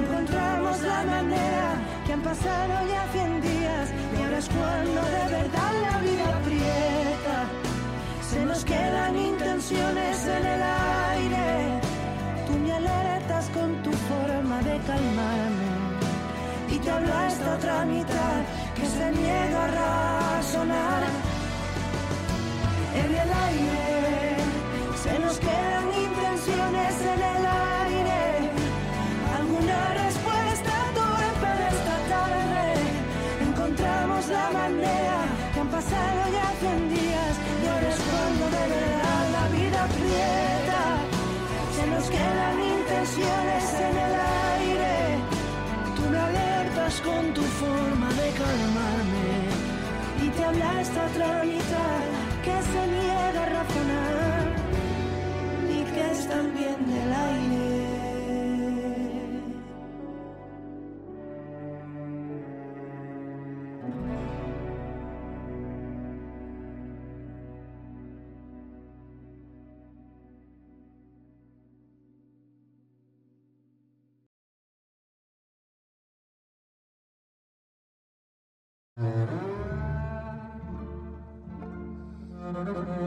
[0.00, 1.68] Encontramos la manera
[2.06, 7.38] que han pasado ya cien días y ahora es cuando de verdad la vida aprieta.
[8.30, 11.80] Se nos quedan intenciones en el aire.
[12.46, 15.70] Tú me alertas con tu forma de calmarme
[16.70, 18.40] y te habla esta otra mitad
[18.80, 21.02] que se niega a razonar.
[23.02, 24.36] En el aire
[25.02, 27.42] se nos quedan intenciones en el
[27.84, 28.20] aire.
[29.38, 32.64] Alguna respuesta torpe de esta tarde.
[33.48, 35.18] Encontramos la manera
[35.52, 40.82] que han pasado ya cien días y ahora es cuando de verdad la vida aprieta.
[41.76, 44.39] Se nos quedan intenciones en el aire.
[46.98, 49.30] Con tu forma de calmarme
[50.24, 52.04] y te habla esta otra mitad
[52.44, 54.48] que se niega a razonar
[55.70, 57.89] y que es también del aire.
[79.00, 79.30] Thank
[82.88, 82.99] you.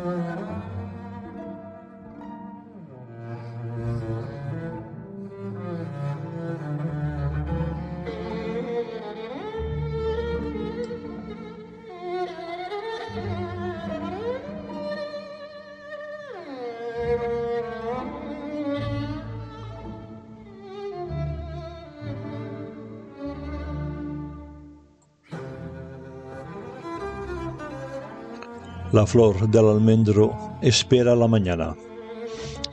[28.93, 31.75] La flor del almendro espera la mañana,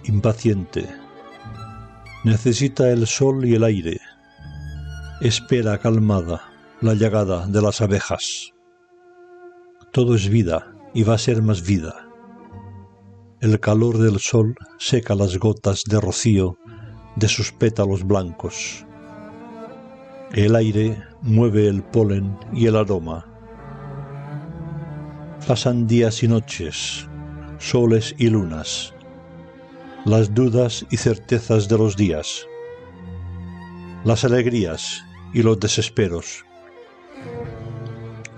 [0.04, 0.86] impaciente.
[2.24, 3.98] Necesita el sol y el aire.
[5.22, 6.42] Espera calmada
[6.82, 8.52] la llegada de las abejas.
[9.92, 12.06] Todo es vida y va a ser más vida.
[13.40, 16.58] El calor del sol seca las gotas de rocío
[17.16, 18.84] de sus pétalos blancos.
[20.32, 23.29] El aire mueve el polen y el aroma
[25.50, 27.08] Pasan días y noches,
[27.58, 28.94] soles y lunas,
[30.04, 32.46] las dudas y certezas de los días,
[34.04, 35.02] las alegrías
[35.34, 36.44] y los desesperos,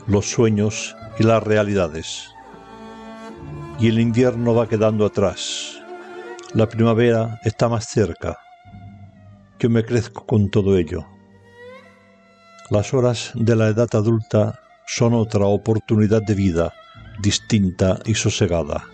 [0.07, 2.31] los sueños y las realidades.
[3.79, 5.83] Y el invierno va quedando atrás,
[6.55, 8.39] la primavera está más cerca.
[9.59, 11.07] Yo me crezco con todo ello.
[12.71, 16.73] Las horas de la edad adulta son otra oportunidad de vida
[17.23, 18.85] distinta y sosegada.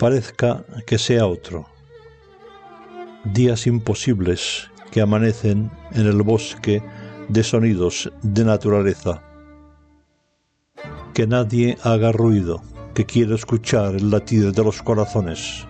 [0.00, 1.66] Parezca que sea otro.
[3.24, 6.82] Días imposibles que amanecen en el bosque
[7.28, 9.22] de sonidos de naturaleza.
[11.14, 12.62] Que nadie haga ruido,
[12.94, 15.64] que quiero escuchar el latir de los corazones,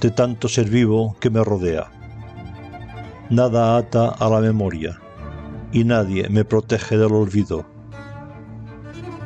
[0.00, 1.90] de tanto ser vivo que me rodea.
[3.28, 5.00] Nada ata a la memoria,
[5.72, 7.73] y nadie me protege del olvido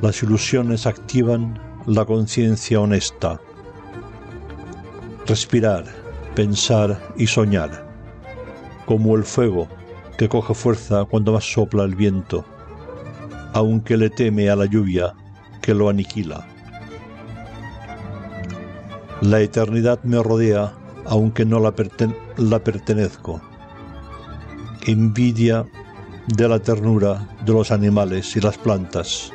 [0.01, 3.41] las ilusiones activan la conciencia honesta.
[5.27, 5.85] Respirar,
[6.35, 7.87] pensar y soñar,
[8.87, 9.69] como el fuego
[10.17, 12.45] que coge fuerza cuando más sopla el viento,
[13.53, 15.15] aunque le teme a la lluvia
[15.61, 16.47] que lo aniquila.
[19.21, 20.75] La eternidad me rodea
[21.07, 21.75] aunque no la,
[22.37, 23.41] la pertenezco.
[24.87, 25.67] Envidia
[26.29, 29.33] de la ternura de los animales y las plantas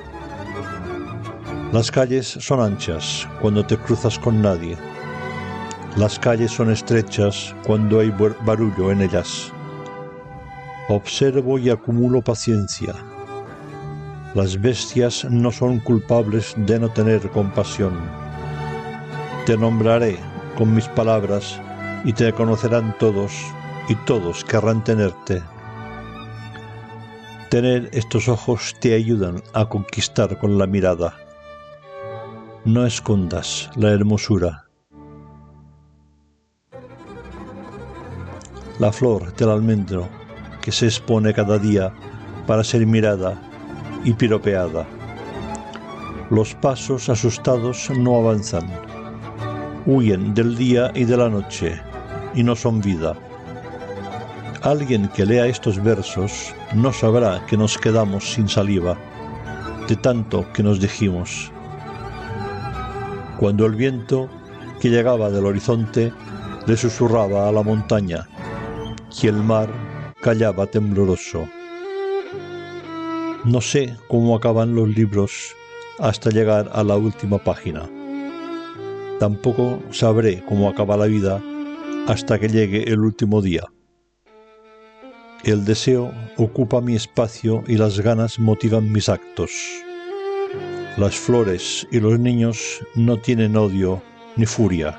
[1.74, 4.78] las calles son anchas cuando te cruzas con nadie.
[5.97, 8.13] Las calles son estrechas cuando hay
[8.45, 9.51] barullo en ellas.
[10.88, 12.93] Observo y acumulo paciencia.
[14.36, 17.93] Las bestias no son culpables de no tener compasión.
[19.47, 20.19] Te nombraré
[20.55, 21.59] con mis palabras
[22.05, 23.34] y te conocerán todos
[23.89, 25.41] y todos querrán tenerte.
[27.49, 31.22] Tener estos ojos te ayudan a conquistar con la mirada
[32.66, 34.64] no escondas la hermosura.
[38.80, 40.07] La flor del almendro
[40.61, 41.93] que se expone cada día
[42.47, 43.38] para ser mirada
[44.05, 44.88] y piropeada.
[46.30, 48.72] Los pasos asustados no avanzan,
[49.86, 51.82] huyen del día y de la noche
[52.34, 53.14] y no son vida.
[54.61, 58.97] Alguien que lea estos versos no sabrá que nos quedamos sin saliva,
[59.89, 61.51] de tanto que nos dijimos
[63.43, 64.29] cuando el viento
[64.79, 66.13] que llegaba del horizonte
[66.65, 68.25] le susurraba a la montaña
[69.21, 69.67] y el mar
[70.21, 71.49] callaba tembloroso.
[73.43, 75.53] No sé cómo acaban los libros
[75.99, 77.81] hasta llegar a la última página.
[79.19, 81.41] Tampoco sabré cómo acaba la vida
[82.07, 83.65] hasta que llegue el último día.
[85.43, 89.82] El deseo ocupa mi espacio y las ganas motivan mis actos.
[90.95, 94.03] Las flores y los niños no tienen odio
[94.35, 94.95] ni furia.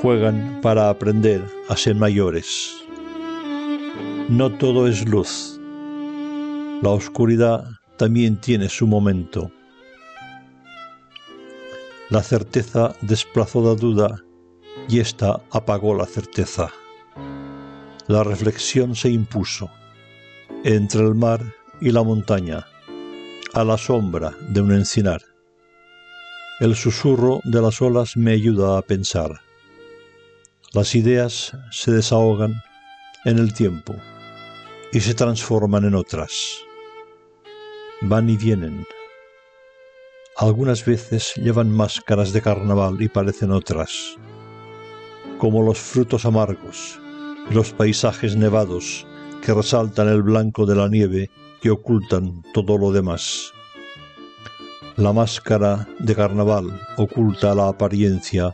[0.00, 2.82] Juegan para aprender a ser mayores.
[4.28, 5.60] No todo es luz.
[6.82, 7.64] La oscuridad
[7.96, 9.52] también tiene su momento.
[12.10, 14.20] La certeza desplazó la duda
[14.88, 16.70] y ésta apagó la certeza.
[18.08, 19.70] La reflexión se impuso
[20.64, 21.40] entre el mar
[21.80, 22.66] y la montaña
[23.54, 25.20] a la sombra de un encinar.
[26.60, 29.40] El susurro de las olas me ayuda a pensar.
[30.72, 32.54] Las ideas se desahogan
[33.26, 33.94] en el tiempo
[34.92, 36.32] y se transforman en otras.
[38.00, 38.86] Van y vienen.
[40.36, 44.16] Algunas veces llevan máscaras de carnaval y parecen otras,
[45.38, 46.98] como los frutos amargos
[47.50, 49.06] y los paisajes nevados
[49.42, 51.30] que resaltan el blanco de la nieve
[51.62, 53.52] que ocultan todo lo demás.
[54.96, 58.52] La máscara de carnaval oculta la apariencia,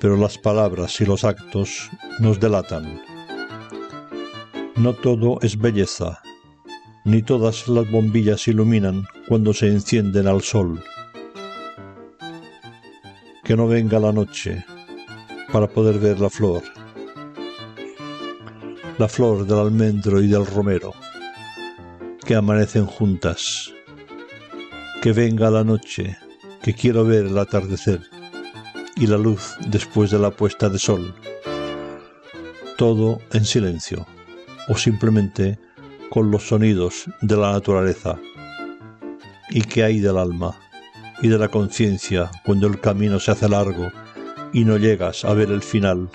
[0.00, 3.00] pero las palabras y los actos nos delatan.
[4.74, 6.20] No todo es belleza,
[7.04, 10.82] ni todas las bombillas iluminan cuando se encienden al sol.
[13.44, 14.64] Que no venga la noche
[15.52, 16.64] para poder ver la flor,
[18.98, 20.92] la flor del almendro y del romero,
[22.24, 23.72] que amanecen juntas.
[25.02, 26.16] Que venga la noche,
[26.62, 28.00] que quiero ver el atardecer
[28.96, 31.14] y la luz después de la puesta de sol.
[32.78, 34.06] Todo en silencio
[34.68, 35.58] o simplemente
[36.08, 38.18] con los sonidos de la naturaleza.
[39.50, 40.56] ¿Y qué hay del alma
[41.20, 43.90] y de la conciencia cuando el camino se hace largo
[44.52, 46.08] y no llegas a ver el final?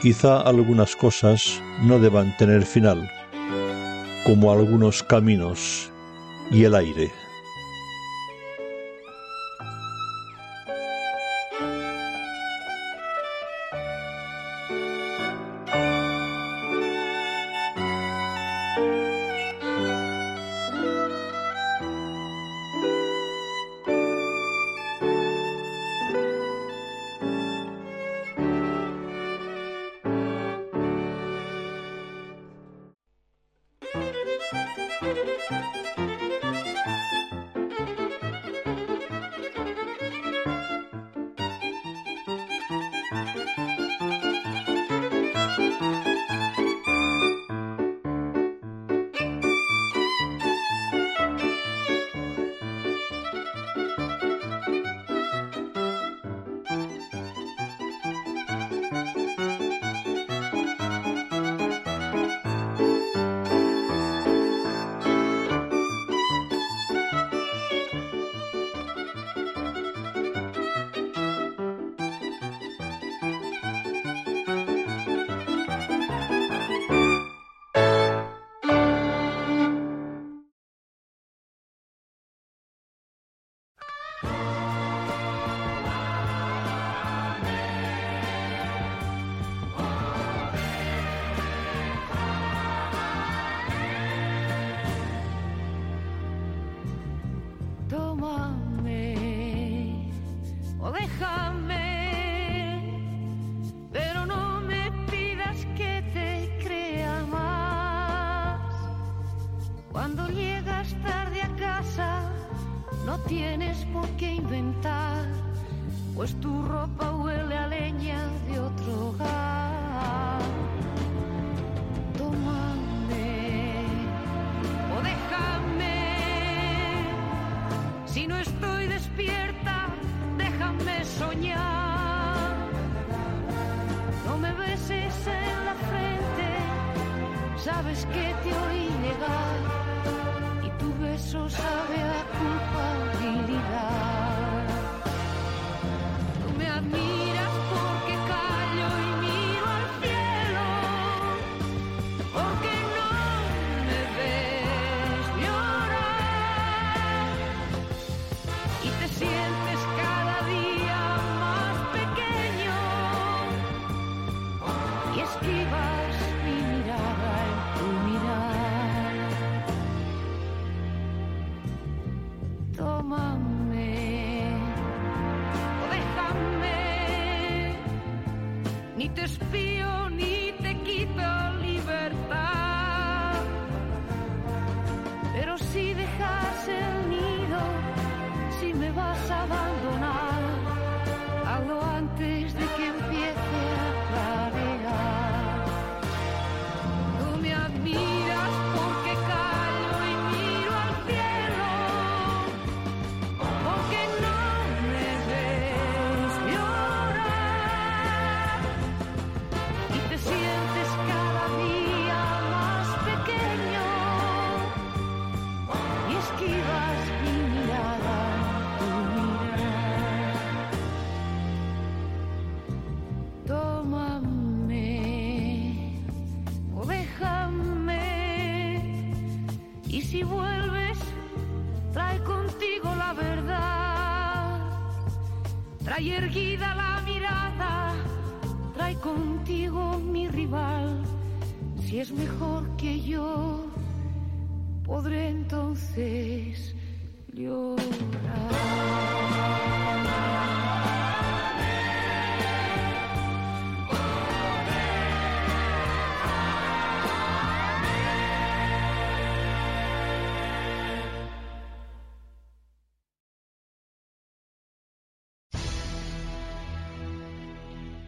[0.00, 3.08] Quizá algunas cosas no deban tener final,
[4.24, 5.90] como algunos caminos
[6.50, 7.21] y el aire.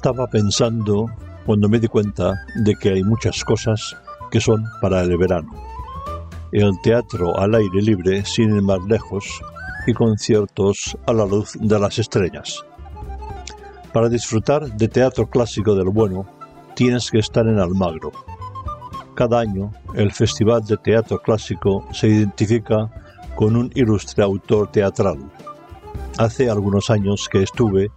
[0.00, 1.10] Estaba pensando
[1.44, 2.32] cuando me di cuenta
[2.64, 3.94] de que hay muchas cosas
[4.30, 5.52] que son para el verano.
[6.52, 9.42] El teatro al aire libre, sin ir más lejos,
[9.86, 12.64] y conciertos a la luz de las estrellas.
[13.92, 16.24] Para disfrutar de teatro clásico del bueno,
[16.74, 18.10] tienes que estar en Almagro.
[19.14, 22.90] Cada año, el Festival de Teatro Clásico se identifica
[23.36, 25.18] con un ilustre autor teatral.
[26.16, 27.90] Hace algunos años que estuve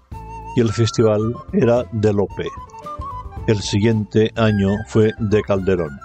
[0.55, 2.47] y el festival era de Lope.
[3.47, 5.99] El siguiente año fue de Calderón.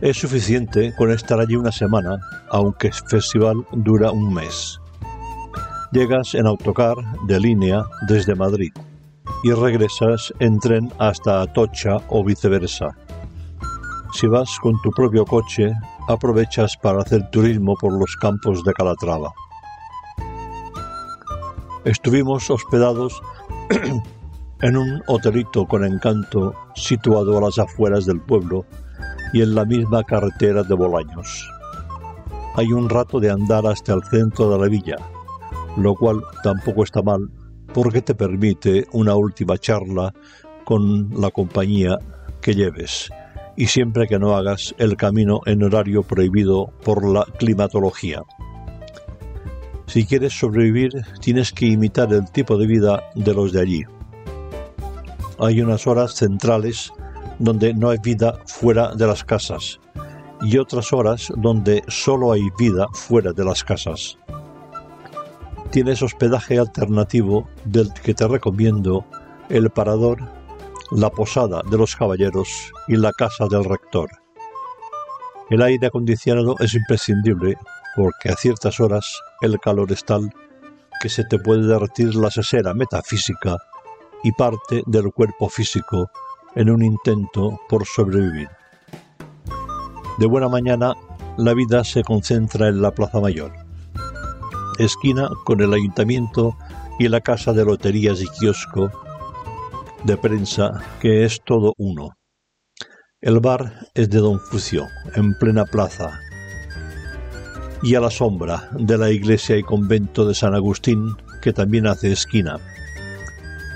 [0.00, 2.18] Es suficiente con estar allí una semana,
[2.50, 4.80] aunque el festival dura un mes.
[5.92, 8.72] Llegas en autocar de línea desde Madrid
[9.44, 12.88] y regresas en tren hasta Atocha o viceversa.
[14.12, 15.72] Si vas con tu propio coche,
[16.08, 19.32] aprovechas para hacer turismo por los campos de Calatrava.
[21.84, 23.20] Estuvimos hospedados
[24.62, 28.64] en un hotelito con encanto situado a las afueras del pueblo
[29.32, 31.48] y en la misma carretera de Bolaños.
[32.54, 34.96] Hay un rato de andar hasta el centro de la villa,
[35.76, 37.28] lo cual tampoco está mal
[37.74, 40.14] porque te permite una última charla
[40.64, 41.98] con la compañía
[42.40, 43.10] que lleves
[43.56, 48.22] y siempre que no hagas el camino en horario prohibido por la climatología.
[49.86, 53.84] Si quieres sobrevivir, tienes que imitar el tipo de vida de los de allí.
[55.38, 56.92] Hay unas horas centrales
[57.38, 59.80] donde no hay vida fuera de las casas
[60.42, 64.18] y otras horas donde solo hay vida fuera de las casas.
[65.70, 69.04] Tienes hospedaje alternativo del que te recomiendo
[69.48, 70.18] el parador,
[70.90, 72.48] la posada de los caballeros
[72.88, 74.10] y la casa del rector.
[75.48, 77.56] El aire acondicionado es imprescindible
[77.96, 80.32] porque a ciertas horas el calor es tal
[81.00, 83.56] que se te puede derretir la sesera metafísica
[84.22, 86.10] y parte del cuerpo físico
[86.54, 88.48] en un intento por sobrevivir.
[90.18, 90.94] De buena mañana,
[91.36, 93.52] la vida se concentra en la Plaza Mayor,
[94.78, 96.56] esquina con el ayuntamiento
[96.98, 98.90] y la casa de loterías y kiosco
[100.04, 102.10] de prensa, que es todo uno.
[103.20, 106.20] El bar es de Don Fucio, en plena plaza,
[107.82, 112.12] y a la sombra de la iglesia y convento de San Agustín, que también hace
[112.12, 112.58] esquina.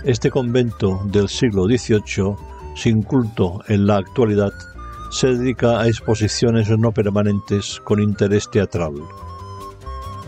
[0.04, 2.36] Este convento del siglo XVIII,
[2.76, 4.52] sin culto en la actualidad,
[5.10, 8.94] se dedica a exposiciones no permanentes con interés teatral.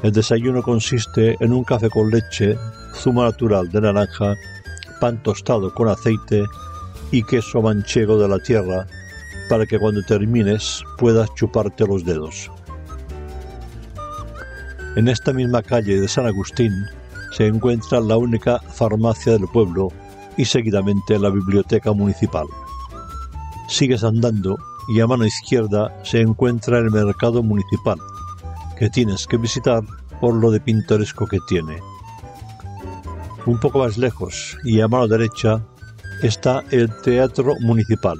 [0.03, 2.57] El desayuno consiste en un café con leche,
[2.95, 4.35] zumo natural de naranja,
[5.01, 6.45] pan tostado con aceite
[7.13, 8.87] y queso manchego de la tierra
[9.49, 12.51] para que cuando termines puedas chuparte los dedos.
[14.99, 16.73] En esta misma calle de San Agustín
[17.31, 19.93] se encuentra la única farmacia del pueblo
[20.37, 22.49] y seguidamente la biblioteca municipal.
[23.69, 27.97] Sigues andando y a mano izquierda se encuentra el mercado municipal,
[28.77, 29.85] que tienes que visitar
[30.21, 31.79] por lo de pintoresco que tiene.
[33.47, 35.63] Un poco más lejos y a mano derecha
[36.25, 38.19] está el Teatro Municipal,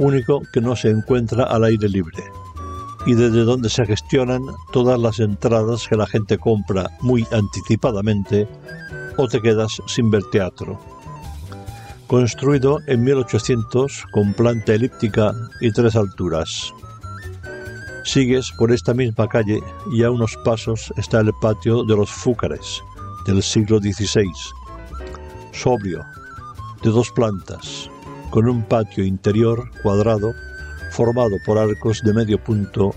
[0.00, 2.24] único que no se encuentra al aire libre
[3.06, 4.42] y desde donde se gestionan
[4.72, 8.48] todas las entradas que la gente compra muy anticipadamente
[9.16, 10.78] o te quedas sin ver teatro.
[12.06, 16.72] Construido en 1800 con planta elíptica y tres alturas.
[18.04, 19.60] Sigues por esta misma calle
[19.92, 22.82] y a unos pasos está el patio de los Fúcares
[23.26, 24.30] del siglo XVI,
[25.52, 26.04] sobrio,
[26.82, 27.88] de dos plantas,
[28.30, 30.32] con un patio interior cuadrado
[30.92, 32.94] formado por arcos de medio punto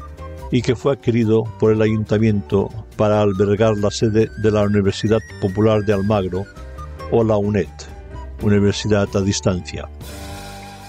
[0.51, 5.83] y que fue adquirido por el ayuntamiento para albergar la sede de la Universidad Popular
[5.83, 6.45] de Almagro
[7.11, 7.69] o la UNED,
[8.41, 9.89] Universidad a Distancia.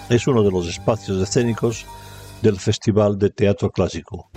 [0.08, 1.86] Es uno de los espacios escénicos
[2.42, 4.28] del Festival de Teatro Clásico.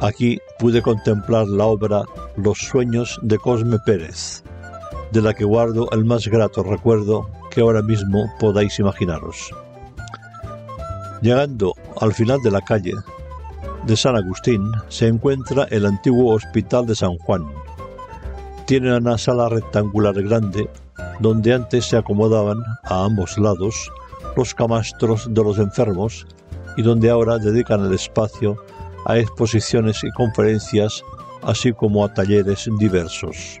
[0.00, 2.02] Aquí pude contemplar la obra
[2.36, 4.42] Los sueños de Cosme Pérez,
[5.12, 9.52] de la que guardo el más grato recuerdo que ahora mismo podáis imaginaros.
[11.22, 12.94] Llegando al final de la calle
[13.86, 17.46] de San Agustín se encuentra el antiguo Hospital de San Juan.
[18.66, 20.68] Tiene una sala rectangular grande
[21.20, 23.88] donde antes se acomodaban a ambos lados
[24.36, 26.26] los camastros de los enfermos
[26.76, 28.56] y donde ahora dedican el espacio
[29.06, 31.04] a exposiciones y conferencias,
[31.42, 33.60] así como a talleres diversos.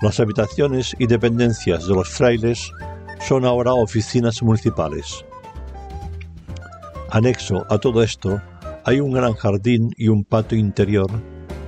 [0.00, 2.70] Las habitaciones y dependencias de los frailes
[3.20, 5.22] son ahora oficinas municipales.
[7.10, 8.42] Anexo a todo esto
[8.84, 11.08] hay un gran jardín y un patio interior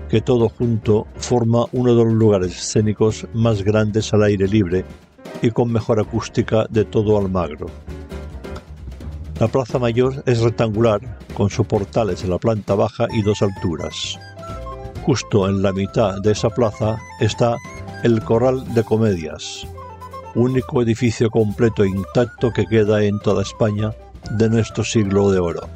[0.08, 4.84] que todo junto forma uno de los lugares escénicos más grandes al aire libre
[5.40, 7.66] y con mejor acústica de todo Almagro.
[9.38, 11.00] La plaza mayor es rectangular,
[11.34, 14.18] con soportales en la planta baja y dos alturas.
[15.04, 17.56] Justo en la mitad de esa plaza está
[18.02, 19.66] el Corral de Comedias,
[20.34, 23.92] único edificio completo intacto que queda en toda España
[24.30, 25.68] de nuestro siglo de oro.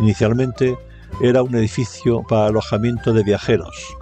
[0.00, 0.76] Inicialmente
[1.22, 3.96] era un edificio para alojamiento de viajeros,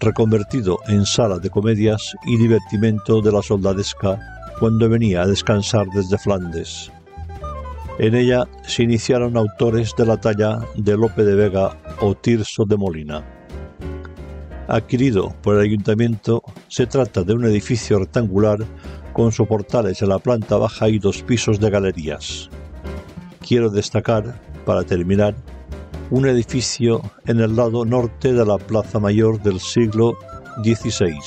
[0.00, 4.18] reconvertido en sala de comedias y divertimento de la soldadesca
[4.60, 6.90] cuando venía a descansar desde Flandes.
[7.98, 12.76] En ella se iniciaron autores de la talla de Lope de Vega o Tirso de
[12.76, 13.24] Molina.
[14.68, 18.58] Adquirido por el ayuntamiento, se trata de un edificio rectangular
[19.18, 22.48] con soportales en la planta baja y dos pisos de galerías.
[23.40, 25.34] Quiero destacar, para terminar,
[26.10, 30.16] un edificio en el lado norte de la Plaza Mayor del siglo
[30.62, 31.18] XVI,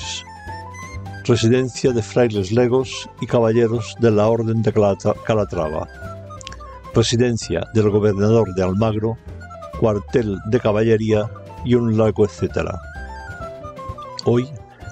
[1.26, 5.86] residencia de frailes legos y caballeros de la Orden de Calatrava,
[6.96, 9.18] residencia del gobernador de Almagro,
[9.82, 11.30] cuartel de caballería
[11.66, 12.80] y un lago, etcétera.
[14.24, 14.48] Hoy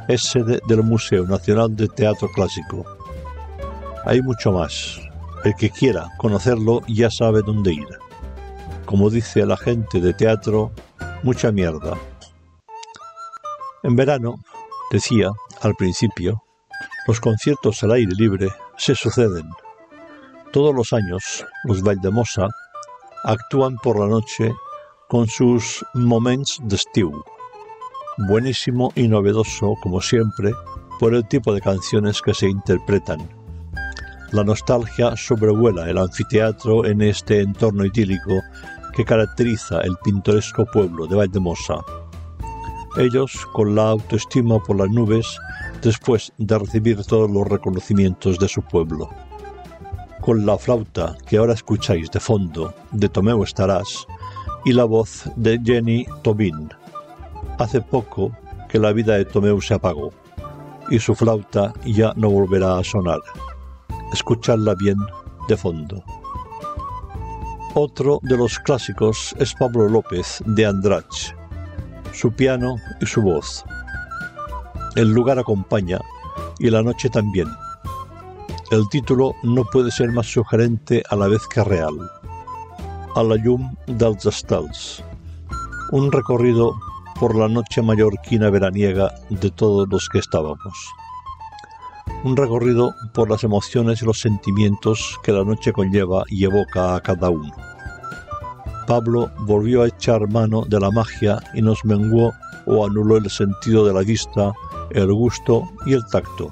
[0.10, 2.84] es sede del Museo Nacional de Teatro Clásico.
[4.06, 4.99] Hay mucho más.
[5.44, 7.88] El que quiera conocerlo ya sabe dónde ir.
[8.86, 10.72] Como dice la gente de teatro,
[11.22, 11.95] mucha mierda.
[13.84, 14.40] En verano,
[14.91, 15.30] decía
[15.61, 16.41] al principio,
[17.06, 19.48] los conciertos al aire libre se suceden.
[20.52, 22.48] Todos los años, los Valdemosa
[23.23, 24.56] actúan por la noche
[25.07, 27.23] con sus Moments de Stew
[28.28, 30.52] buenísimo y novedoso, como siempre,
[31.00, 33.20] por el tipo de canciones que se interpretan.
[34.32, 38.41] La nostalgia sobrevuela el anfiteatro en este entorno idílico
[38.94, 41.76] que caracteriza el pintoresco pueblo de Valdemosa.
[42.98, 45.38] Ellos, con la autoestima por las nubes,
[45.82, 49.10] después de recibir todos los reconocimientos de su pueblo.
[50.22, 54.06] Con la flauta que ahora escucháis de fondo de Tomeo Estarás
[54.66, 56.70] y la voz de Jenny Tobin,
[57.60, 58.31] Hace poco
[58.69, 60.11] que la vida de Tomeu se apagó
[60.90, 63.19] y su flauta ya no volverá a sonar.
[64.14, 64.95] Escuchadla bien
[65.49, 66.02] de fondo.
[67.76, 71.36] Otro de los clásicos es Pablo López de Andrach,
[72.14, 73.65] su piano y su voz.
[74.95, 75.99] El lugar acompaña
[76.60, 77.48] y la noche también.
[78.72, 82.10] El título no puede ser más sugerente a la vez que real.
[83.15, 83.76] A la llum.
[85.91, 86.80] Un recorrido
[87.20, 90.74] por la noche mallorquina veraniega de todos los que estábamos.
[92.24, 97.02] Un recorrido por las emociones y los sentimientos que la noche conlleva y evoca a
[97.02, 97.52] cada uno.
[98.88, 102.34] Pablo volvió a echar mano de la magia y nos menguó
[102.66, 104.54] o anuló el sentido de la vista,
[104.91, 106.52] el gusto y el tacto.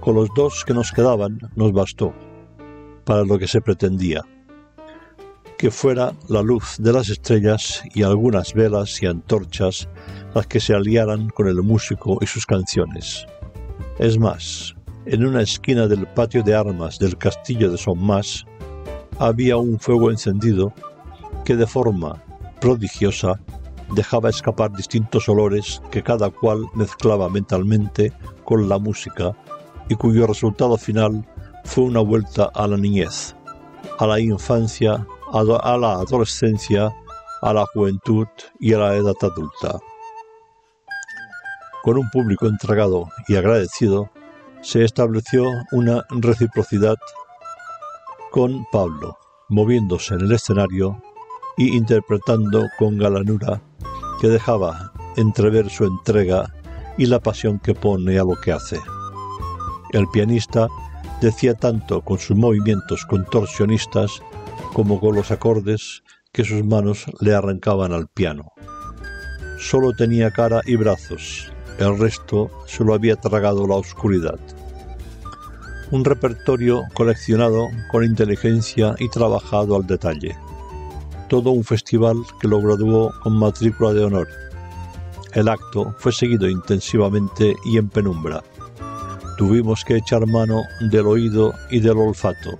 [0.00, 2.12] Con los dos que nos quedaban nos bastó
[3.04, 4.22] para lo que se pretendía
[5.58, 9.88] que fuera la luz de las estrellas y algunas velas y antorchas
[10.34, 13.26] las que se aliaran con el músico y sus canciones.
[13.98, 14.74] Es más,
[15.06, 17.98] en una esquina del patio de armas del castillo de Son
[19.18, 20.72] había un fuego encendido
[21.44, 22.22] que de forma
[22.60, 23.38] prodigiosa
[23.94, 28.12] dejaba escapar distintos olores que cada cual mezclaba mentalmente
[28.44, 29.36] con la música
[29.88, 31.24] y cuyo resultado final
[31.64, 33.36] fue una vuelta a la niñez,
[33.98, 36.94] a la infancia a la adolescencia,
[37.42, 38.26] a la juventud
[38.60, 39.78] y a la edad adulta.
[41.82, 44.10] Con un público entregado y agradecido,
[44.62, 46.96] se estableció una reciprocidad
[48.30, 49.18] con Pablo,
[49.48, 51.02] moviéndose en el escenario
[51.56, 53.60] y interpretando con galanura
[54.20, 56.52] que dejaba entrever su entrega
[56.96, 58.80] y la pasión que pone a lo que hace.
[59.92, 60.68] El pianista
[61.20, 64.22] decía tanto con sus movimientos contorsionistas
[64.74, 66.02] como con los acordes
[66.32, 68.52] que sus manos le arrancaban al piano.
[69.58, 74.38] Solo tenía cara y brazos, el resto se lo había tragado la oscuridad.
[75.92, 80.36] Un repertorio coleccionado con inteligencia y trabajado al detalle.
[81.28, 84.28] Todo un festival que lo graduó con matrícula de honor.
[85.34, 88.42] El acto fue seguido intensivamente y en penumbra.
[89.38, 92.58] Tuvimos que echar mano del oído y del olfato,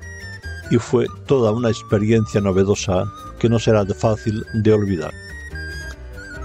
[0.70, 3.04] y fue toda una experiencia novedosa
[3.38, 5.12] que no será fácil de olvidar.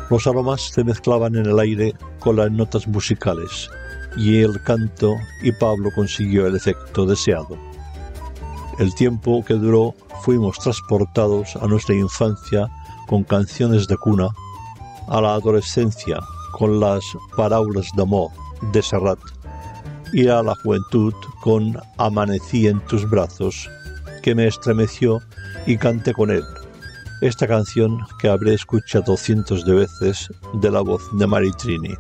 [0.10, 3.70] Los aromas se mezclaban en el aire con las notas musicales
[4.18, 7.58] y el canto y Pablo consiguió el efecto deseado.
[8.80, 9.94] El tiempo que duró
[10.24, 12.68] fuimos transportados a nuestra infancia
[13.08, 14.30] con canciones de cuna,
[15.08, 16.20] a la adolescencia
[16.52, 17.04] con las
[17.36, 18.30] parábolas d'amor
[18.74, 19.20] de Serrat
[20.12, 23.70] y a la juventud con Amanecí en tus brazos,
[24.20, 25.22] que me estremeció
[25.66, 26.44] y canté con él.
[27.22, 31.94] Esta canción que habré escuchado cientos de veces de la voz de Maritrini.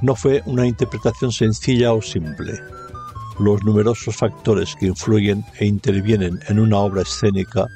[0.00, 2.60] No fue una interpretación sencilla o simple.
[3.38, 7.66] Los numerosos factores que influyen e intervienen en una obra escénica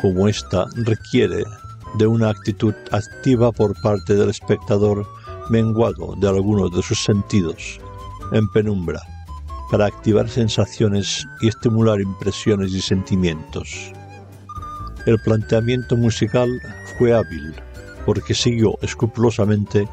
[0.00, 1.44] como esta requiere
[1.98, 5.06] de una actitud activa por parte del espectador
[5.50, 7.80] menguado de algunos de sus sentidos,
[8.32, 9.00] en penumbra,
[9.74, 13.90] para activar sensaciones y estimular impresiones y sentimientos.
[15.04, 16.48] El planteamiento musical
[16.96, 17.56] fue hábil,
[18.06, 19.88] porque siguió escrupulosamente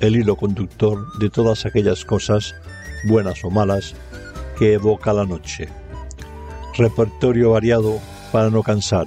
[0.00, 2.54] el hilo conductor de todas aquellas cosas,
[3.08, 3.94] buenas o malas,
[4.58, 5.66] que evoca la noche.
[6.76, 8.00] Repertorio variado
[8.32, 9.06] para no cansar,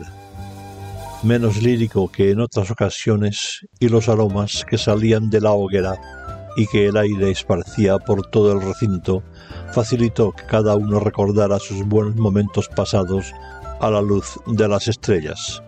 [1.21, 5.93] menos lírico que en otras ocasiones, y los aromas que salían de la hoguera
[6.57, 9.21] y que el aire esparcía por todo el recinto
[9.75, 13.33] facilitó que cada uno recordara sus buenos momentos pasados
[13.81, 15.61] a la luz de las estrellas.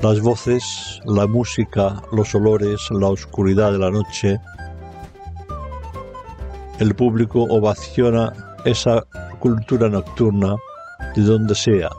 [0.00, 4.38] Las voces, la música, los olores, la oscuridad de la noche.
[6.78, 8.32] El público ovaciona
[8.64, 9.04] esa
[9.40, 10.54] cultura nocturna
[11.16, 11.90] de donde sea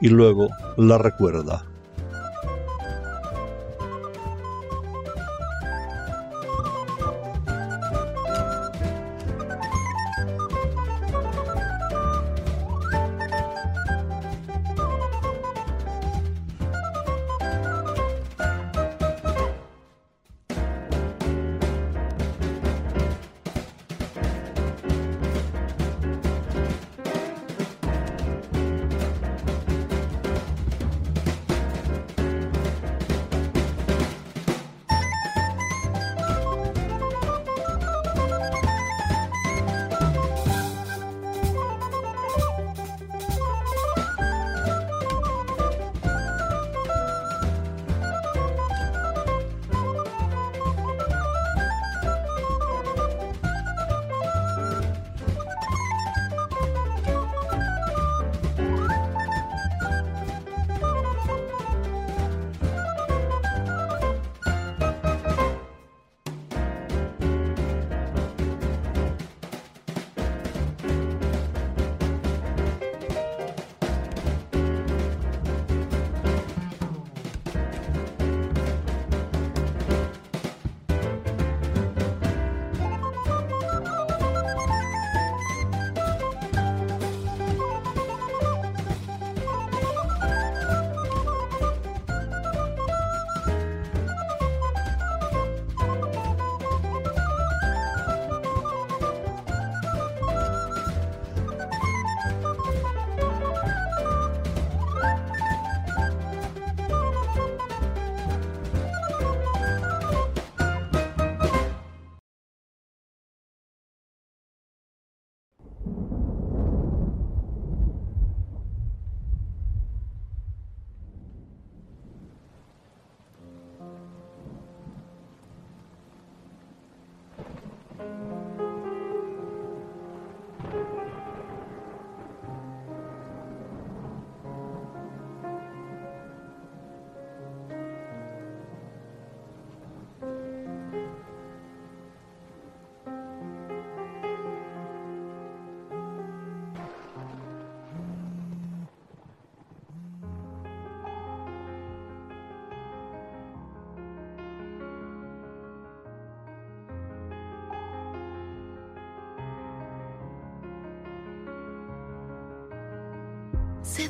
[0.00, 0.48] y luego
[0.78, 1.62] la recuerda.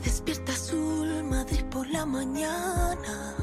[0.04, 3.34] Despierta azul Madrid por la mañana.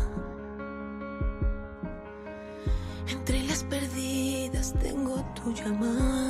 [3.08, 6.23] Entre las perdidas tengo tu llamada.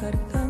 [0.00, 0.43] dejar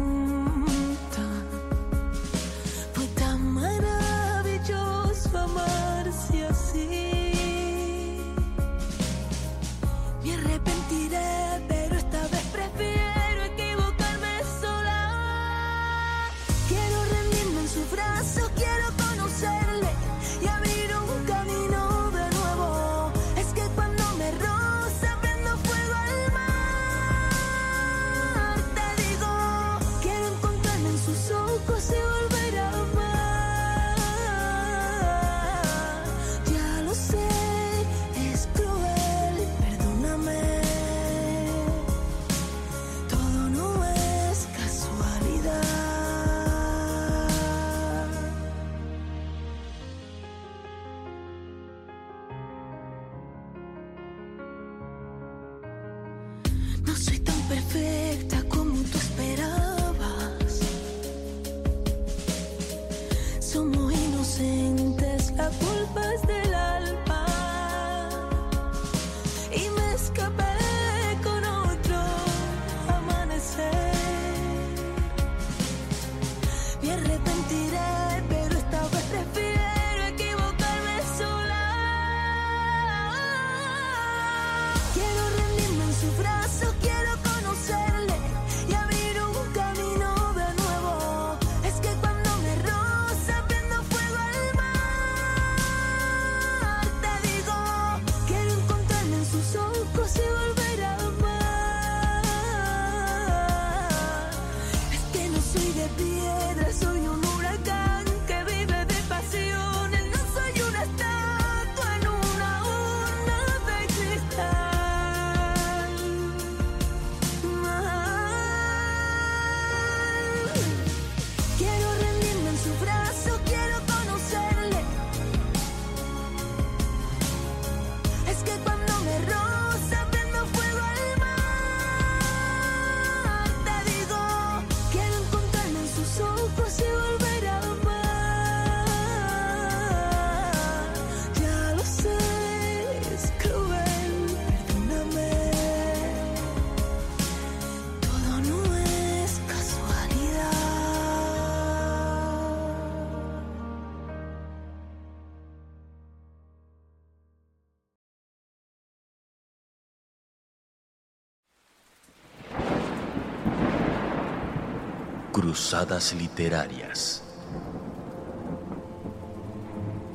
[165.35, 167.24] Cruzadas literarias.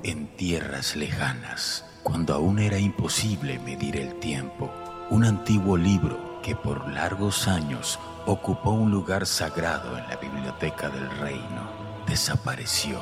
[0.01, 4.71] En tierras lejanas, cuando aún era imposible medir el tiempo,
[5.09, 11.09] un antiguo libro que por largos años ocupó un lugar sagrado en la biblioteca del
[11.17, 11.69] reino
[12.07, 13.01] desapareció.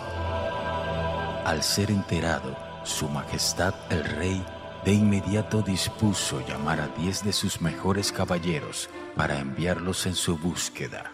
[1.46, 4.44] Al ser enterado, Su Majestad el Rey
[4.84, 11.12] de inmediato dispuso llamar a diez de sus mejores caballeros para enviarlos en su búsqueda.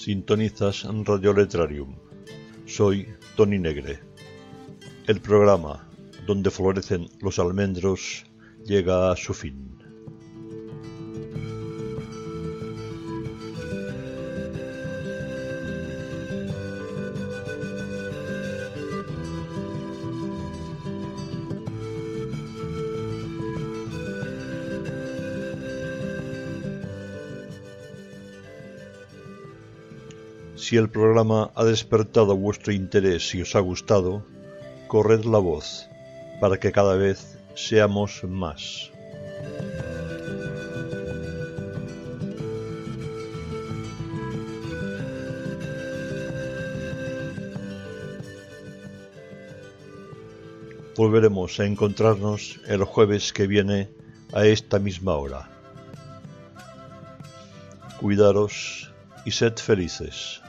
[0.08, 1.94] Sintonizas Radio Letrarium.
[2.64, 3.06] Soy
[3.36, 4.00] Tony Negre.
[5.06, 5.86] El programa
[6.26, 8.24] donde florecen los almendros
[8.64, 9.77] llega a su fin.
[30.68, 34.26] Si el programa ha despertado vuestro interés y os ha gustado,
[34.86, 35.88] corred la voz
[36.42, 38.90] para que cada vez seamos más.
[50.94, 53.88] Volveremos a encontrarnos el jueves que viene
[54.34, 55.48] a esta misma hora.
[57.98, 58.92] Cuidaros
[59.24, 60.42] y sed felices.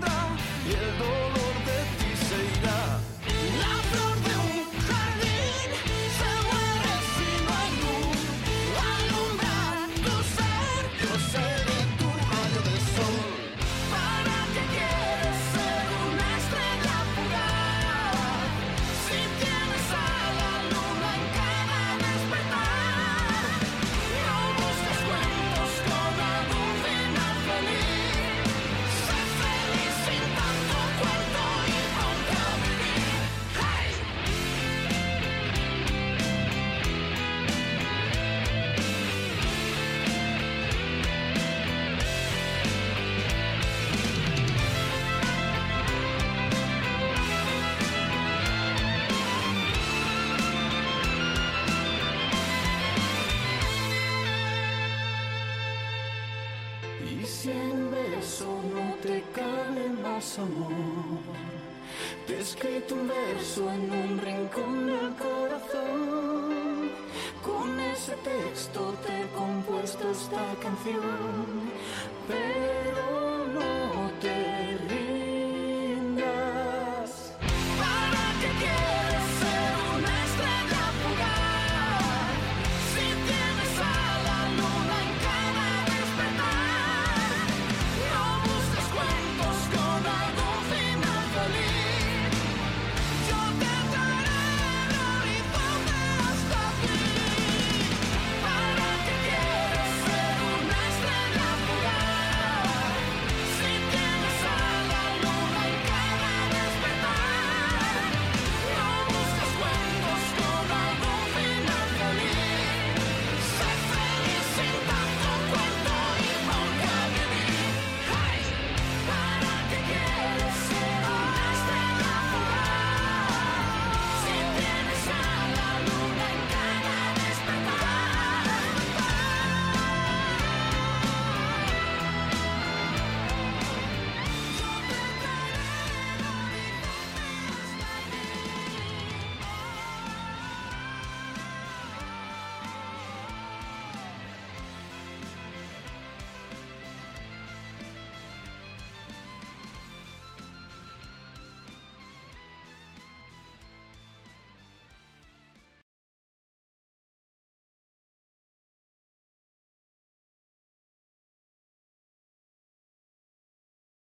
[0.00, 0.10] 等，
[0.66, 1.27] 也懂。